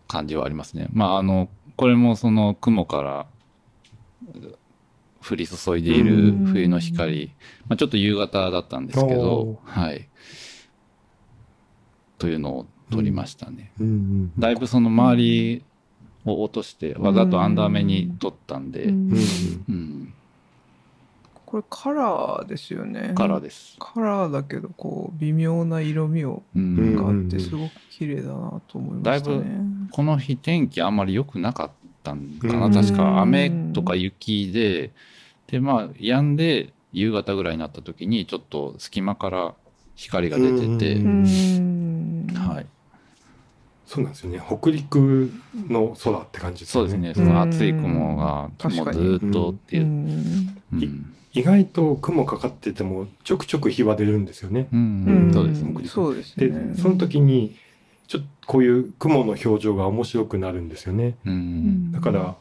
[0.09, 0.89] 感じはありますね。
[0.93, 3.27] まああの、これもその雲から
[5.29, 7.33] 降り注いでいる冬の光、
[7.69, 10.09] まあちょっと夕方だったんですけどお、はい。
[12.19, 13.73] というのを撮りましたね。
[13.81, 15.65] うんうんだいぶその周り
[16.25, 20.15] を落として、わざとアンダー目に撮ったんで、うんうんうん、
[21.45, 23.13] これカラーですよね。
[23.15, 23.77] カラーです。
[23.79, 29.39] カラーだけどこう微妙な色味をうんがあってすごく綺麗だなと思いましたね。
[29.39, 29.49] だい
[29.91, 31.71] この日天気あんまり良くなかっ
[32.03, 34.93] たんかな、うん確か雨とか雪で
[35.47, 39.55] でまあ止んで夕方ぐらいになった時にちょっと隙間から
[39.95, 40.95] 光が出てて、
[42.39, 42.67] はい、
[43.87, 44.43] そうなんですよね。
[44.45, 45.31] 北陸
[45.69, 46.91] の空って感じですよね。
[46.91, 47.27] そうですね。
[47.27, 49.83] その厚い雲がもうず確かにーっとっていう。
[49.83, 50.49] う、ん。
[50.73, 51.15] うん。
[51.33, 54.69] 意外と雲かかっててもちょくちょく日は出るんですよね。
[55.33, 55.71] そうですね。
[55.73, 55.89] 北陸。
[55.89, 57.57] そうですでね。、その時に
[58.09, 61.17] ちょっとこういう雲の表情が面白くなるんですよね。
[61.93, 62.37] だから、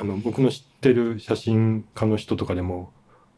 [0.00, 2.92] あの僕の知ってる写真家の人とかでも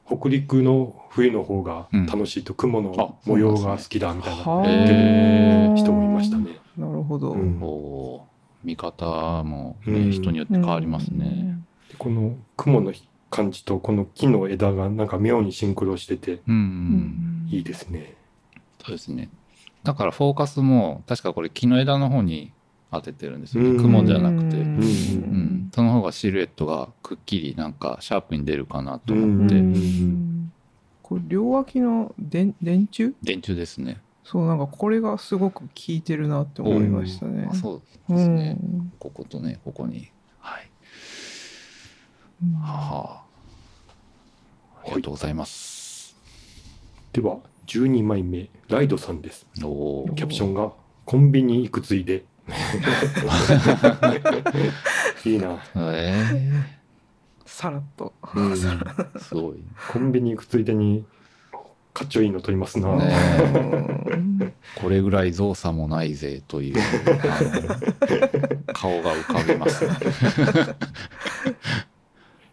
[0.06, 6.58] 北陸の冬の方が楽しいと、雲の模様が好きだみたいなはあ言ってる人もいましたね。
[6.76, 7.30] なるほど。
[7.32, 11.56] うんこう見方も、ねうん人によって変わりますね。
[11.88, 12.92] でこの雲の
[13.30, 17.48] 感じとこの木の枝がなんか妙にシンクロしててうん、うん。
[17.48, 18.16] いいですね。
[18.84, 19.30] そうですね。
[19.84, 22.52] だからフォーカスも確かこれ木の枝の方に
[22.90, 23.70] 当ててるんですよね。
[23.70, 24.56] うん雲じゃなくて。
[24.56, 30.52] ううんん、その方がシルエットがくっきりなんかシャープに出るかなと思って、うん
[31.02, 33.14] これ両脇の電電柱？
[33.20, 34.00] 電柱ですね。
[34.22, 37.54] そうなんかこれがすごく効いてるなって思いましたねあ。
[37.56, 38.52] そううですね。
[38.52, 40.12] んこことね、ここに。
[40.38, 40.70] はい。
[42.44, 43.30] うんはあ。
[44.84, 46.16] ありがとうございます。
[47.12, 49.46] では12枚目ライドさんです。
[49.64, 50.70] おーキャプションが
[51.04, 52.24] コンビニ行くついで。
[55.24, 55.62] いいな。
[55.76, 56.50] え
[57.44, 58.14] さらっと。
[58.34, 59.56] うんー、すごい。
[59.92, 61.04] コンビニ行くついでに
[61.92, 62.96] かっちょいいの撮りますな。
[62.96, 63.14] ね
[64.12, 66.82] うんこれぐらい造作もないぜというあ
[68.66, 69.92] の顔が浮かびます、ね。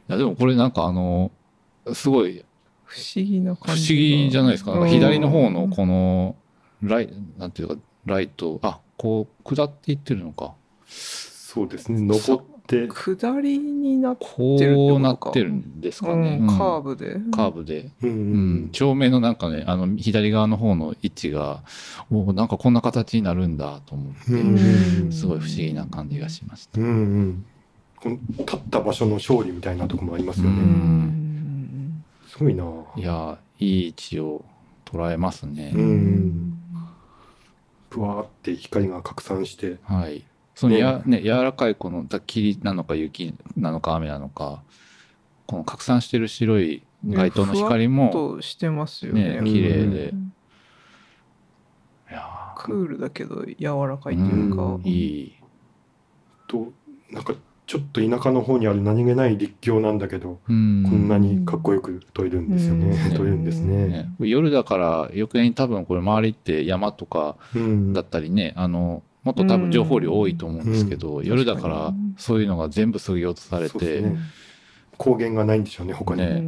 [0.09, 1.31] いやでもこれなんかあの
[1.93, 2.43] すごい
[2.85, 4.01] 不思議な不感じが。
[4.01, 4.71] 思議じゃないですか。
[4.71, 6.35] なんか左の方のうんこの
[6.81, 7.75] ライなんていうか
[8.05, 10.55] ライトあこう下っていってるのか
[10.87, 12.01] そうですね。
[12.01, 14.57] 登って、下りになってこ
[14.95, 16.37] うなってるんですかね。
[16.41, 17.17] うんうんカーブで。
[17.31, 21.63] カーブで、うんうん、照明のなんかねあの左側の方の位置が
[22.11, 26.79] おなんかこんな形になるんだと思って、うんすごい不思議な感じがしました。
[26.79, 27.45] うんうん。
[27.99, 30.61] この立った場所の勝利みたいなとこもありますよううね。
[30.61, 32.63] んすごいな。
[32.95, 34.45] いやいい位置を
[34.85, 35.71] 捉えますね。
[35.73, 36.53] うん
[37.89, 39.77] ふわーって光が拡散して。
[39.83, 40.23] はい。
[40.57, 44.63] そのや、ね、柔らかいこのだ霧なのか雪なのか雨なのか、
[45.45, 49.39] この拡散してる白い街灯の光ふも、わっとしてますよね。
[49.39, 50.33] ね綺麗でうん
[52.09, 54.63] いやクールだけど柔らかいというか。
[54.63, 55.35] ういい。
[56.47, 56.73] と、
[57.11, 57.35] なんか
[57.67, 62.87] ちょっと田舎の方にある何気ない立教なんだけど、うんこんなにかっこよく撮れるんですよね。
[62.87, 63.87] うん撮れるんですね。
[63.89, 74.17] ね夜だから余計に多分これ周りって山とかうんだったりね、あの、もっと多分情報量多いと思うんですけど、夜だからそういうのが全部削ぎ落とされて、そうですね
[74.93, 76.21] 光源がないんでしょうね、他に。
[76.21, 76.43] ね、ううん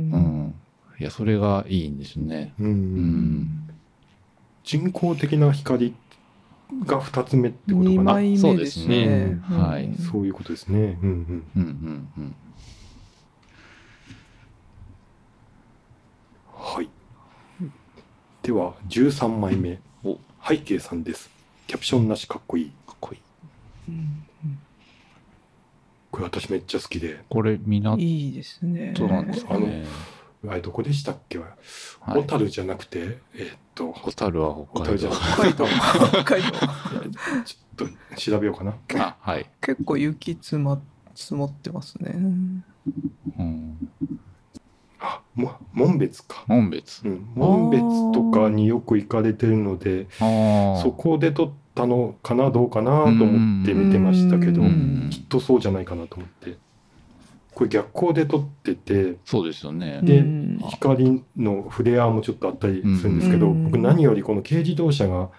[0.48, 0.56] ん。
[0.98, 2.54] いや、それがいいんですね。
[2.58, 3.70] うんうん。
[4.64, 5.94] 人工的な光
[6.86, 8.16] が2つ目ってこと2かな？
[8.22, 8.38] ね。
[8.38, 10.98] そうですねはいうんそういうことですね。
[11.04, 11.44] うんうん。
[11.58, 12.36] うんうんうん。
[16.56, 16.90] はい。
[18.42, 19.80] では、13枚目。
[20.06, 21.39] お背景さんです。
[21.70, 22.72] キャプションなしかっこいい。
[22.88, 23.22] かっこいい。
[23.90, 24.26] うん
[26.10, 27.24] これ私めっちゃ好きで。
[27.30, 28.96] これ、港いいですね。
[28.98, 29.86] なんですかね。
[30.48, 31.38] あれどこでしたっけ？
[31.38, 31.50] はい
[32.16, 35.16] 小樽じゃなくて、えーっと、ホタルは北海道小樽じゃな。
[35.16, 35.68] 北海道。
[35.68, 36.50] 北海道。
[37.46, 38.74] ちょっと調べようかな。
[38.96, 39.48] あ、はい。
[39.62, 40.82] 結構雪積ま
[41.14, 42.14] 積もってますね。
[42.16, 42.64] うん。
[45.00, 46.44] あ、も門別か。
[46.48, 47.08] 門別。
[47.08, 47.82] うん、門別
[48.14, 50.82] とかによく行かれてるので、ああ。
[50.82, 56.58] そこで撮ったのかな、どうかなと思って見てましたけどう、んきっとそうじゃないかなと思って。
[57.56, 60.00] これ逆光で撮ってて、そうですよね。
[60.04, 65.30] でうん光のフレアもちょっとあったりするんですけど、うん僕何よりこの軽自動車が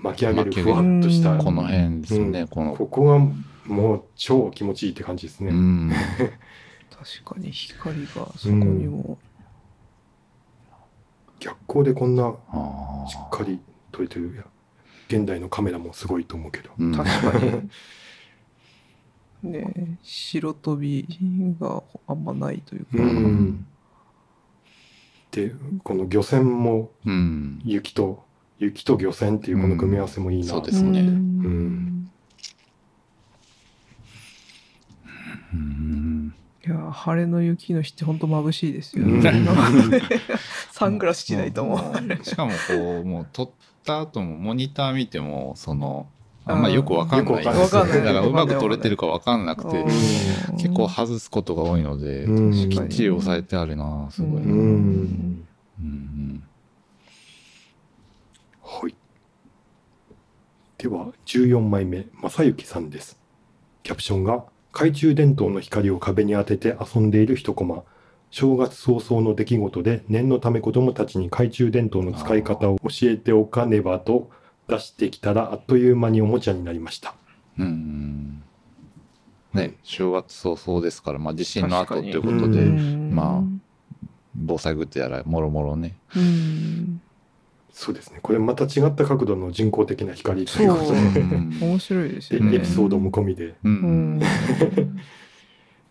[0.00, 2.76] 巻き上げるふわっとした、うんこの辺ですよね、うんこの。
[2.76, 3.18] ここが
[3.66, 5.50] もう超気持ちいいって感じですね。
[5.50, 5.92] うん。
[6.90, 9.18] 確かに光がそこにも。
[11.40, 13.58] 逆光でこんなあしっかり
[13.92, 14.44] 撮れてる
[15.08, 16.70] 現代のカメラもすごいと思うけど。
[16.78, 17.70] り確かに。
[19.52, 21.06] ね白飛び
[21.60, 22.90] があんまないというか。
[22.94, 23.66] うん。
[25.30, 27.60] でこの漁船もうん。
[27.64, 28.24] 雪と
[28.58, 31.00] 雪と漁船っていうこの組み合わせもいいな、そうですね。
[31.00, 32.10] うん。
[35.52, 36.34] うん。
[36.66, 39.20] いや晴れの雪の日って本当眩しいですようん。
[39.20, 39.32] ね。
[40.74, 41.76] サングラスしないとも
[42.20, 42.24] う。
[42.24, 43.50] しかもこうもう撮っ
[43.84, 46.08] た後もモニター見てもその
[46.44, 47.44] あんまよくわかんない。
[47.44, 47.98] よくわかんない。
[48.02, 49.86] だからうまく撮れてるかわかんなくてうん。
[50.56, 52.68] 結構外すことが多いので、うん。
[52.70, 54.52] きっちり押さえてあるなすごい、ううん。
[54.52, 55.46] ん
[55.78, 56.42] うん。
[58.60, 58.94] はい。
[60.78, 63.16] では14枚目正幸さんです。
[63.84, 67.84] キャプションが懐中電灯の光を壁に当てて遊んでいる一コマ
[68.34, 74.28] 正月早々の出来事で念のため子供たちに懐中電灯の使い方を教えておかねばと
[74.66, 77.14] 出してきたらあっという間におもちゃになりました。
[77.60, 78.42] うんうん。
[79.52, 83.42] ね正月早々ですから、まあ、地震の後ということで、まあ
[84.34, 85.94] 防災グッズやらもろもろね。
[86.16, 87.00] うん。
[87.72, 88.18] そうですね。
[88.20, 91.20] これまた違った角度の人工的な光とそいううことで。
[91.20, 92.56] うん面白いですでよね。
[92.56, 93.50] エピソードも込みで。
[93.50, 94.18] ううん。
[94.18, 94.20] ん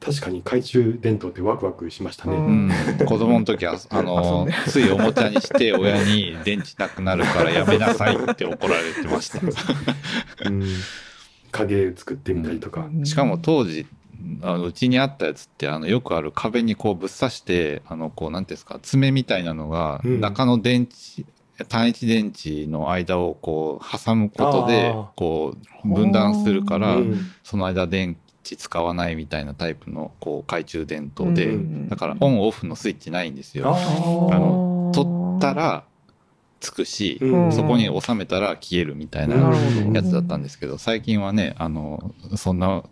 [0.03, 2.71] 確かに懐中電灯ってワクワクしましたね、うん。
[2.99, 4.53] うん子供の時は あので。
[4.69, 9.39] ついおもちゃにして親に電池なくなるからやめなさいって怒られてました。
[10.45, 10.63] うん。
[11.51, 13.85] 影絵作ってみたりとか、しかも当時
[14.41, 20.19] あのうちにあったやつってあのよくある壁にこうぶっ刺してあのこうなんていうんですか爪みたいなのがうん。
[20.19, 21.25] 中の電池、
[21.65, 27.31] 単一電池の間をこう挟むことでこう分断するから、うん。
[27.43, 33.69] その間電池使わないみたいなタイプのこう懐中電灯で、うんだからオンオフのスイッチないんですよ。
[33.69, 33.77] あ
[34.32, 35.86] あのー取ったら
[36.60, 37.51] つくし、うん。
[37.51, 39.36] そこに収めたら消えるみたいな
[39.93, 42.84] やつだったんですけど、最近はね、あの、そんな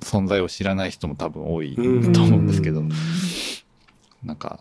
[0.00, 2.12] 存在を知らない人も多分多いうん。
[2.12, 2.90] と思うんですけど、うん
[4.22, 4.60] なんか、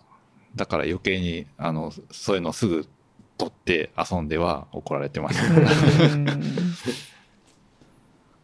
[0.55, 2.85] だから余計に、あの、そういうのすぐ
[3.37, 6.03] 取って遊んでは怒られてました。
[6.03, 6.25] うん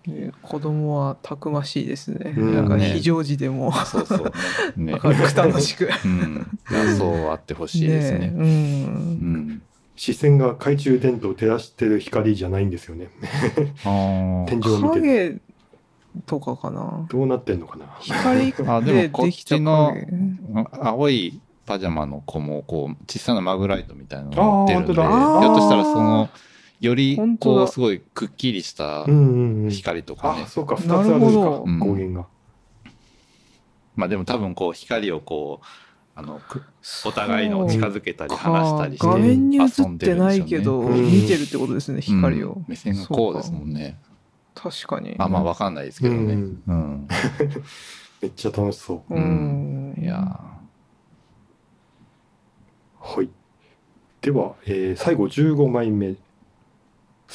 [0.09, 2.33] ね子供はたくましいですね。
[2.37, 4.33] うんなんかね非常時でもそうそう
[4.77, 4.93] ね。
[4.93, 5.89] ね明るく楽しく。
[6.05, 6.47] うん。
[6.97, 8.19] そうあってほしいですね。
[8.31, 9.61] ねうんうん。
[9.95, 13.09] 視線が懐中電灯を照らしてる光じゃないんですよね
[13.83, 15.41] あ天井を見て影
[16.25, 17.05] とかかな。
[17.09, 19.93] どうなってんのかな光あででもこっできたちの
[20.71, 26.29] 青いパジャマの子もこう小さなマグライトみたいなのを持ってるんでひょっとしたらその
[26.79, 29.69] よりこうすごいくっきりしたうんうんうん。
[29.69, 30.43] 光とかね。
[30.43, 32.27] あそうか2つあなるんですか光源が、
[33.95, 35.65] まあでも多分こう光をこう
[36.15, 36.63] あのく
[37.05, 42.51] お互いの近づけたり離したりして画面に映ってないけど、見てるってことですね、光を。
[42.53, 42.65] うん。
[42.67, 43.99] 目線がこうですもんね。
[44.55, 45.15] 確かに。
[45.17, 46.33] まあまあわかんないですけどね。
[46.33, 46.63] うん。
[46.67, 47.07] うん。
[48.21, 49.15] めっちゃ楽しそう。
[49.15, 49.95] うん。
[50.01, 50.39] いや
[52.99, 53.29] はい。
[54.21, 56.15] では、えー最後15枚目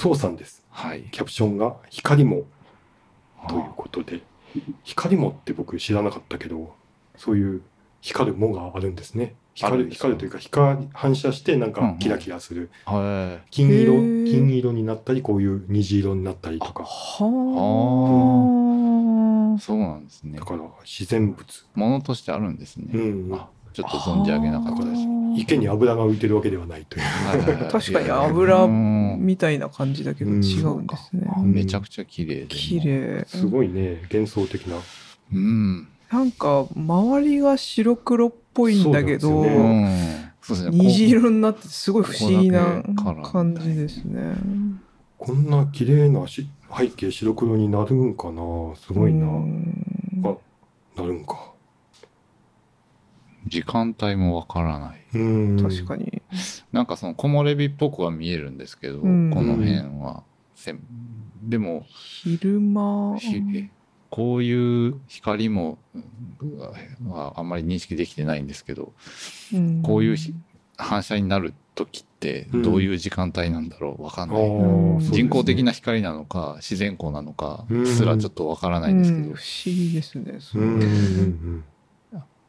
[0.05, 0.63] そうさんです。
[0.71, 1.05] ーはい。
[1.13, 2.43] キャプションが「光も」
[3.49, 4.21] ということで。
[4.85, 6.75] 光もって僕知らなかったけど
[7.17, 7.63] そういう
[8.03, 9.35] 光るもがあるんですね。
[9.55, 11.95] 光る光るというか光反射してなんうんうん。
[11.95, 14.31] かキラキラする、は金色へー。
[14.31, 16.85] 金色になったりこういう虹色になったりとか。
[16.85, 17.25] は
[19.57, 19.59] あ。
[19.59, 20.39] そうなんですね。
[20.39, 22.91] だから自然物、ものとしてあるんですね。
[22.93, 27.69] うん、あちょっと存じ上げなかったです池に油が浮いてるわけではないという。
[27.71, 29.19] 確かに油うん。
[29.21, 30.45] みたいな感じだけどうん。
[30.45, 31.27] 違うんですね。
[31.39, 32.47] うんめちゃくちゃ綺麗で。
[32.49, 33.25] 綺麗。
[33.27, 34.77] すごいね幻想的な。
[35.33, 35.89] うん。
[36.11, 40.33] なんか周りが白黒っぽいんだけど、ね。
[40.71, 42.83] 虹色になっててすごい不思議な
[43.23, 44.35] 感じですね。
[45.19, 48.43] こんな綺麗なし背景白黒になるんかな。
[48.77, 50.23] すごいな、うん。
[50.25, 50.37] あ
[51.01, 51.54] なるんか
[53.47, 55.01] 時間帯もわからない。
[55.15, 55.63] うん。
[55.63, 56.23] 確かに。
[56.73, 59.31] なんかその木漏れ日っぽくは見えるんですけど、うん。
[59.31, 60.23] この辺は。
[61.43, 63.19] でも昼間。
[64.11, 65.79] こういう光も
[67.37, 68.93] あんまり認識できてないんですけど
[69.53, 69.83] うん。
[69.83, 70.33] こういうひ
[70.77, 77.87] 反射になる時ってどういう時間帯なんだろうわかんあない、うん人工的な光なのか自然光なのかうん。
[77.87, 79.35] すらちょっとわからないんですけど、うん。
[79.35, 80.37] 不思議ですね。
[80.39, 80.65] それ。
[80.65, 81.65] うんうんうん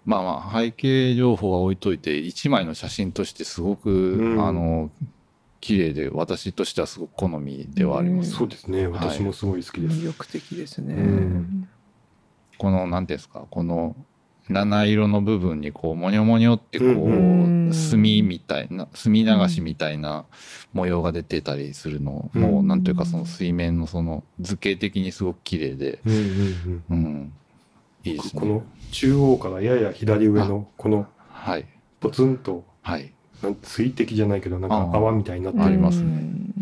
[0.05, 4.47] まあまあ背景情報は置いといて一枚の写真としてすごく、うん。
[4.47, 4.91] あの
[5.61, 8.85] 綺麗で私としてはすごく好みではあります、そうですね。
[8.85, 10.93] 私もすごい好きです、魅力的ですね。
[10.93, 11.67] うん。
[12.59, 13.95] この何ていうんですかこの
[14.47, 20.25] 七色の部分にこうモニョモニョってこうんう墨みたいな墨流しみたいな
[20.71, 22.41] 模様が出てたりするのうん。
[22.43, 25.99] もうなんというかその水面のその図形的にすごく綺麗で。
[26.05, 26.83] うんうん。
[26.91, 27.33] うん
[28.05, 28.39] いいですね。
[28.39, 31.65] この中央からやや左上のこのはい。
[31.99, 33.11] ポツンとはい。
[33.43, 35.65] なん水滴じゃないけどなんか泡みたいになってる。
[35.65, 36.03] ありますね。
[36.03, 36.07] う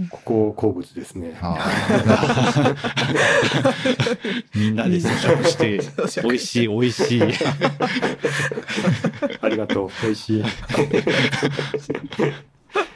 [0.04, 0.08] ん。
[0.10, 1.38] ここ好物ですね。
[4.56, 5.80] みんなで試食して
[6.24, 7.22] 美味しい美味しい。
[9.42, 9.90] ありがとう。
[10.02, 10.44] 美味しい。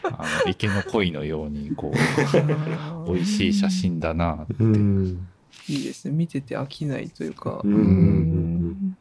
[0.03, 1.91] あの池の鯉のようにこ
[3.07, 4.55] う美味しい写真だなって。
[4.59, 5.27] うん
[5.69, 6.13] いいですね。
[6.13, 7.61] 見てて飽きないというか。
[7.63, 8.97] うん。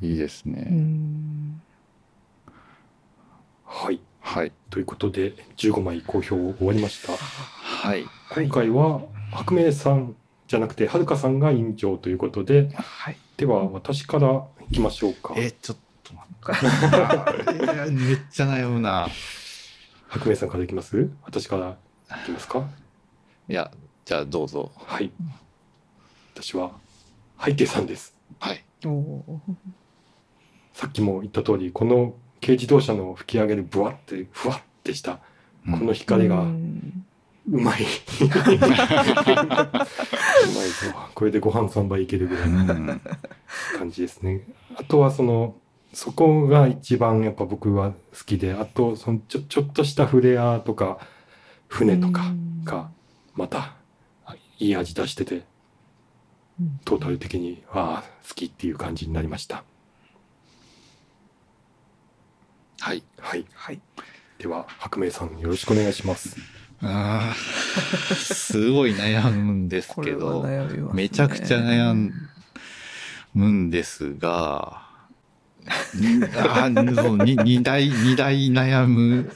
[0.00, 1.60] いいですうねん。
[3.64, 4.00] はい。
[4.20, 4.52] はい。
[4.70, 7.12] ということで15枚好評終わりました。
[7.16, 8.04] はい。
[8.34, 10.14] 今回は白明さん
[10.48, 13.16] じゃなくてはるかさんが委員長ということではい。
[13.36, 15.34] では私からいきましょうか。
[15.36, 16.26] えちょっと待
[17.46, 17.64] って。
[17.64, 19.08] い やめっちゃ悩むな。
[20.08, 21.10] 白明さんからいきます？
[21.22, 21.76] 私から
[22.22, 22.66] いきますか？
[23.48, 23.70] いや
[24.04, 24.72] じゃあどうぞ。
[24.76, 25.10] はい
[26.42, 26.72] 私は
[27.38, 28.16] 背景さんです。
[28.38, 28.64] はい。
[28.86, 29.40] おお
[30.72, 35.20] さっきも言った通りこの軽自動車の吹き上げるブワってふわってした
[35.66, 37.52] この光がうまい。
[37.52, 37.84] うまいぞ。
[41.14, 43.00] これでご飯3杯いけるぐらいのうん。
[43.76, 44.46] 感じですね。
[44.76, 45.56] あとはその、
[45.92, 50.98] そこが一番やっぱ僕は好きで、あとそのちょちょっとしたフレアとか
[51.68, 52.32] 船とか
[52.64, 52.90] が
[53.34, 53.74] また
[54.58, 55.49] いい味出してて、
[56.84, 59.64] トータル的にああ好きっていう感じになりました。
[62.80, 63.46] はいはい。
[63.54, 63.80] はい
[64.38, 66.36] では白明さんよろしくお願いします。
[66.82, 72.10] あー すごい悩むんですこれはけどねめちゃくちゃ悩
[73.34, 74.82] むんですが
[75.94, 79.30] ん あーそうに二大二大悩む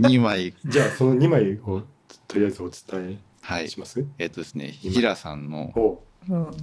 [0.00, 1.82] 2枚じゃあその2枚を
[2.26, 4.04] とりあえずお伝はいえします？
[4.18, 5.72] えっとですね平さんの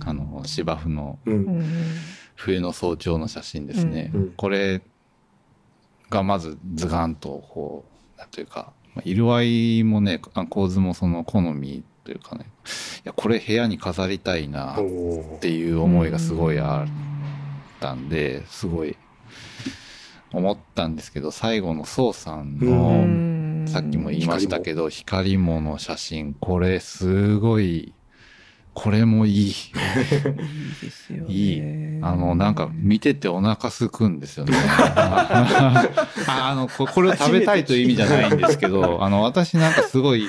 [0.06, 1.20] あの芝生の
[2.36, 4.22] 冬の早朝の写真ですね、うん。
[4.22, 4.32] うん。
[4.32, 4.82] これ
[6.10, 7.86] がまずズガンとこ
[8.16, 9.44] うなんというかまあ色合
[9.80, 12.46] いもねあ構図もその好みというかね。
[12.46, 16.88] いやこれ部屋に飾りたいなっおていう思いがすごいあっ
[17.80, 18.98] たんですごい
[20.34, 23.38] 思ったんですけど最後の宋さんうのん。
[23.68, 27.94] さっきも言いましたけど光もの写真これすごい
[28.80, 29.34] これもいい。
[29.36, 29.52] いい
[30.84, 31.34] ですよね。
[31.34, 31.62] いい。
[32.04, 34.56] あの、なんか見ててお腹すくんですよね。
[34.56, 35.90] あ
[36.30, 40.28] あのこ、これを食べたいという意味じゃないんですけど、あの、私なんかすごい、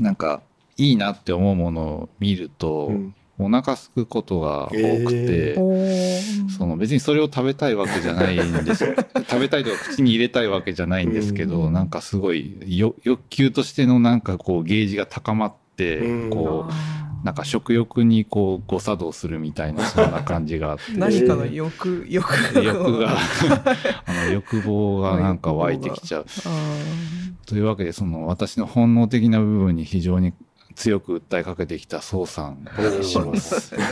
[0.00, 0.42] なんか、
[0.78, 3.14] いいなって思うものを見ると、うん。
[3.40, 6.48] お腹すくことが多くて、えおー。
[6.50, 8.84] その別にそれを食べたいわけじゃないんです。
[9.30, 11.72] 食べたいとか口に入れたいわけじゃないんですけど、うん。
[11.72, 16.30] なんかすごいよ欲求としてのなんかこうゲージが高まって、うん。
[16.30, 20.92] こう、なんか食欲にこう誤作動するみたいなそんな感じがあって。
[20.96, 23.16] 何かの欲欲欲が。
[24.06, 26.26] あの欲望がなんか湧いてきちゃう。
[26.46, 30.32] あというわけでその私の本能的な部分に非常に
[30.74, 32.66] 強く訴えかけてきた宋さん
[32.98, 33.74] にします。
[33.74, 33.84] はい。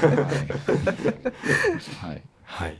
[2.06, 2.22] はい。
[2.44, 2.76] はい。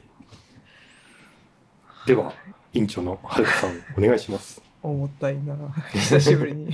[2.07, 2.33] では、
[2.73, 4.63] 委員長のはるかさん、お願いします。
[4.85, 5.57] ー重たいな。
[5.93, 6.73] 久しぶりに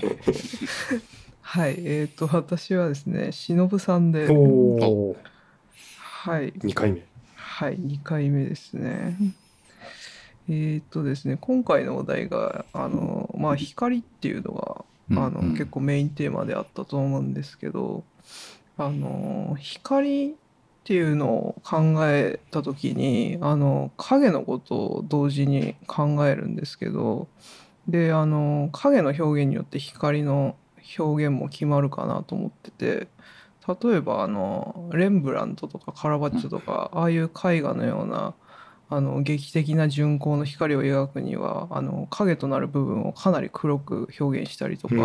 [1.43, 4.27] はいえっ、と私はですね忍さんで
[6.25, 7.05] はい2回目。
[7.35, 9.17] はい、2回目ですね。
[10.49, 18.05] えーっとですね、今回のお題が、あの、まあ、光っていうのが、あの、うんうん結構メインテーマであったと思うんですけど、
[18.79, 20.35] あの、光っ
[20.85, 27.29] ていうのを考えた時に、あの、影のことを同時に考えるんですけど、
[27.87, 30.57] で、あの、影の表現によって光の
[30.99, 33.09] 表現も決まるかなと思ってて、
[33.83, 38.35] 例えばあのレンブラントとかカラバッチョとかああいう絵画のような
[38.91, 44.99] あの劇的な巡光の光を描くにはあの影となる部分をかなり黒く表現したりとか、あ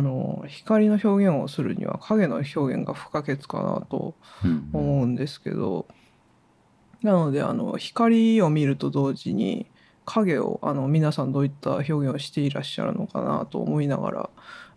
[0.00, 4.14] の光の表現をするには影の表現が不可欠かなと
[4.44, 4.70] うん。
[4.72, 5.86] 思うんですけど、
[7.02, 9.66] なのであの光を見ると同時に
[10.08, 14.30] 影をあの皆さんどういった表現をしていらっしゃるのかなと思いながら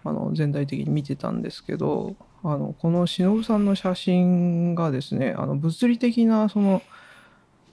[0.04, 6.82] あの全体的に見てたんですけどあのこの忍さんの写真がですねあの物理的なその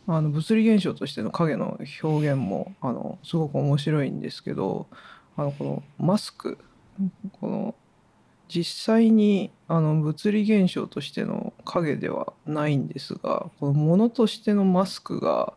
[0.06, 4.86] あの物理現象としての影の表現もあのすごく面白いんですけど
[5.36, 6.58] あのこのマスク
[7.40, 7.74] この
[8.48, 15.52] 実際にあの物理現象としての影ではないんですがこのものとしてのマスクが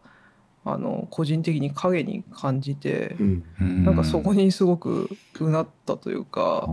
[0.63, 3.83] あの個人的に影に感じてうん。
[3.83, 5.09] なんかそこにすごく
[5.39, 6.67] うなったというか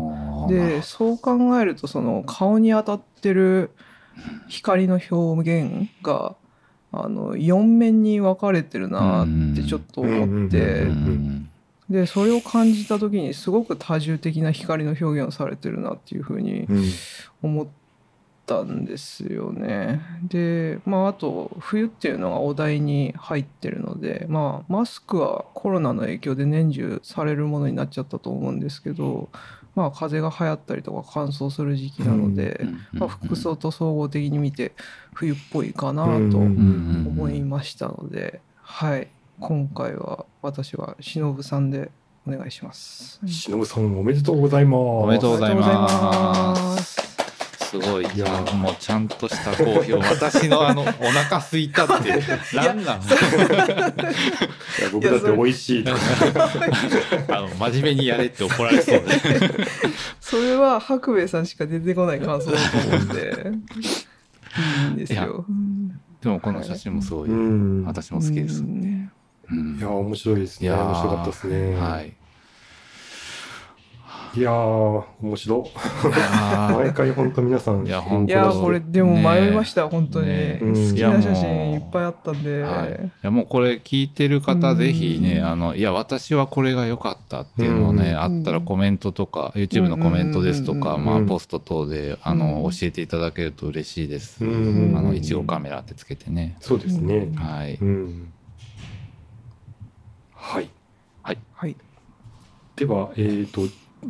[0.49, 3.71] でそう考えるとその顔に当たってる
[4.49, 6.37] 光の表現が
[6.93, 11.51] あの4面に分かれてるなってちょっと思ってうん。
[11.89, 16.85] でそれを感じた時にすごく多重的な光の表現をされてるなっていうふうにうん。
[17.43, 17.67] 思っ
[18.49, 20.01] たんですよね。
[20.25, 29.29] でまああと冬っていうのがお題に入ってるのでまあマスクはコロナの影響で年中されるものになっちゃったと思うんですけど
[29.75, 34.73] まあ風邪が流行ったりとか乾燥する時期なので、まあ、服装と総合的に見て
[35.13, 39.09] 冬っぽいかなとうん思いましたので、はい
[39.41, 41.93] 今回は私は忍さんで
[42.27, 43.21] お願いします。
[43.27, 44.81] しのぶさんおめでとうございます。
[44.81, 47.08] おめでとうございます
[47.71, 47.71] す。
[47.71, 48.05] すごい。
[48.05, 49.99] いいやや、もうちゃんとした好評。
[50.11, 52.23] 私のあの、お腹空いたって、
[52.55, 53.03] なんなんい
[54.83, 55.99] や僕だって美味しいとか。
[57.37, 59.07] あの、真面目にやれって怒られそうで。
[60.21, 63.53] それは白兵衛さんしか出てこない感想だと思うんで
[64.57, 65.45] いいんですよ。
[66.23, 67.85] でもこの写真もすごい、うん。
[67.85, 68.61] 私も好きです。
[68.61, 69.11] うん
[69.51, 70.67] うんいや面白いですね。
[70.67, 71.75] いやー面白かったですね。
[71.75, 72.18] はい。
[74.35, 75.69] いやー面白い。
[75.69, 77.87] いや毎回本当皆さん。
[77.87, 80.59] いや本当いやーこれでも迷いました、本当に、ね。
[80.63, 88.19] うん好きな写真いっぱいあったんで、ーはい、いやもうこれ聞いてる方ぜひね、うんあのいや私はこれが良かったっていうのをね、うん。
[88.19, 91.05] あったらコメントとか YouTube のコメントですとか、うん。
[91.05, 91.27] まあ、うん。
[91.27, 92.71] ポスト等であの、うん。
[92.71, 94.95] 教えていただけると嬉しいです、うん。
[94.97, 97.31] あのいちごカメラってつけてね、そうですね。
[97.37, 98.33] はい、うん。
[100.35, 100.69] はい。
[101.59, 101.75] はい。
[102.77, 103.63] では、えっ、と、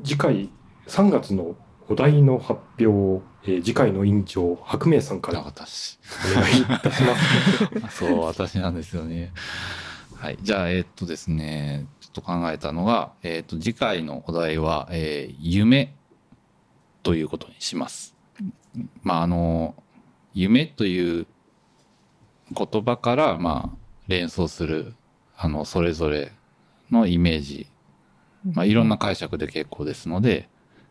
[0.04, 0.50] 次回
[0.86, 1.56] 3月の
[1.88, 5.98] お題の発表を、えー次回の委員長、白明さんから私。
[6.36, 7.96] お願いいたします。
[8.04, 9.32] そう私なんですよね。
[10.16, 10.38] はい。
[10.42, 15.94] じゃあえーっとですねちょっと考えたのが、えーっと次回のお題は、えー夢
[17.02, 18.14] ということにします。
[19.02, 19.74] まああの
[20.34, 21.26] 夢という
[22.54, 23.76] 言葉からまあ
[24.08, 24.94] 連想する
[25.36, 26.32] あのそれぞれ
[26.90, 27.66] のイメージ
[28.44, 30.48] まあ、いろんな解釈で結構ですので、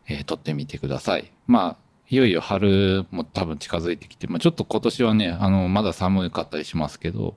[0.07, 1.31] えー撮ってみてください。
[1.47, 7.35] まあ、いよいよ春も多分近づいてきて、まあ、ちょっと今年はね、あの、まだ寒かったりしますけど、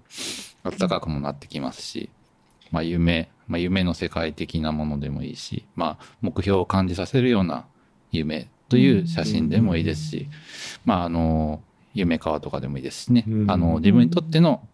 [0.62, 2.10] 暖かくもなってきますし、
[2.70, 7.66] まあ、夢、まあ、夢の世界的なものでもいいし、まあ、目標を感じさせるような
[8.12, 10.28] 夢という写真でもいいですし、
[10.84, 11.60] まあ、あの、
[11.92, 13.50] 夢川とかでもいいですしね、うん。
[13.50, 14.66] あの、自分にとっての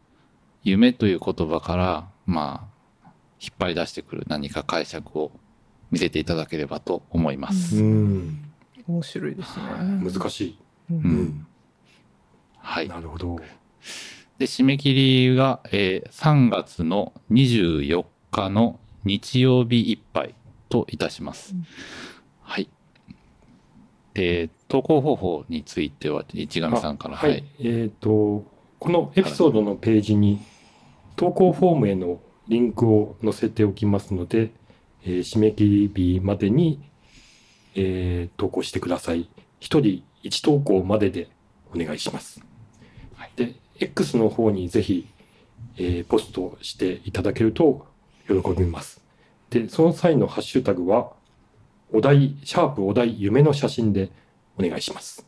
[0.62, 2.75] 夢という言葉から、まあ、
[3.40, 5.30] 引っ張り出してくる何か解釈を
[5.90, 7.76] 見せていただければと思います。
[7.76, 8.52] うん。
[8.88, 9.64] 面白いですね
[10.02, 10.58] 難しい。
[10.90, 11.46] ううんん。
[12.58, 12.88] はい。
[12.88, 13.36] なるほど。
[14.38, 20.34] で、締め切りが、えー3月の24日の日曜日いっぱい
[20.68, 21.54] といたします。
[21.54, 21.66] うん
[22.48, 22.68] はい。
[24.14, 27.16] で、投稿方法については、市上さんから。
[27.16, 27.44] はい。
[27.58, 28.44] えっ、と、
[28.78, 30.40] このエピソードのページに
[31.16, 34.50] 投稿フォームへのリンクを載せておきますので、
[35.04, 36.80] えー締め切り日までに、
[37.74, 39.28] えー投稿してください。
[39.60, 41.28] 一人一投稿までで
[41.74, 42.40] お願いします。
[43.14, 45.08] はいで、X の方にぜひ、
[45.76, 47.86] えーポストしていただけると
[48.28, 49.00] 喜びます。
[49.50, 51.12] で、その際のハッシュタグは、
[51.92, 54.10] お題、シャープお題夢の写真で
[54.58, 55.24] お願いします。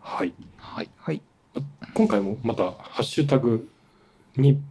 [0.00, 0.32] はい。
[0.56, 0.90] はい。
[0.96, 1.22] はい
[1.94, 3.68] 今回もまたハッシュタグ
[4.36, 4.62] に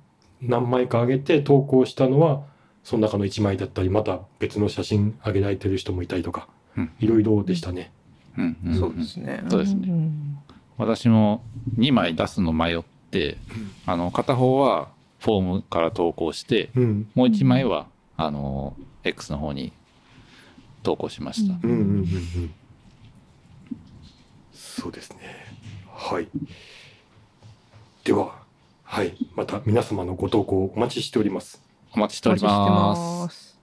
[0.41, 2.43] 何枚か上げて投稿したのは
[2.83, 7.91] その中の1枚だったりまた別の写真上げられてる人もいたりとかうんいろいろでしたね。
[8.37, 10.39] うんうんうんそうですねそうですねん
[10.79, 11.43] 私も
[11.77, 12.81] 2枚出すの迷っ
[13.11, 13.37] て、
[13.85, 14.87] あの、片方は
[15.19, 17.09] フォームから投稿して、うん。
[17.15, 19.73] もう1枚は、あの、X の方に
[20.81, 21.59] 投稿しました。
[21.61, 22.53] うんうんうんうんうん。
[24.53, 25.17] そうですね。
[25.93, 26.29] はい。
[28.05, 28.38] では、
[28.91, 29.13] はい。
[29.35, 31.61] また皆様のご投稿お待ちしております。
[31.93, 32.49] お待ちしておりま。
[32.49, 33.59] ますす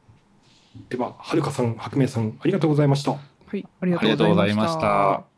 [0.89, 3.11] では、はるかさん、白明さん、ありがとうございました。
[3.11, 3.19] は
[3.57, 5.36] いありがとうございました。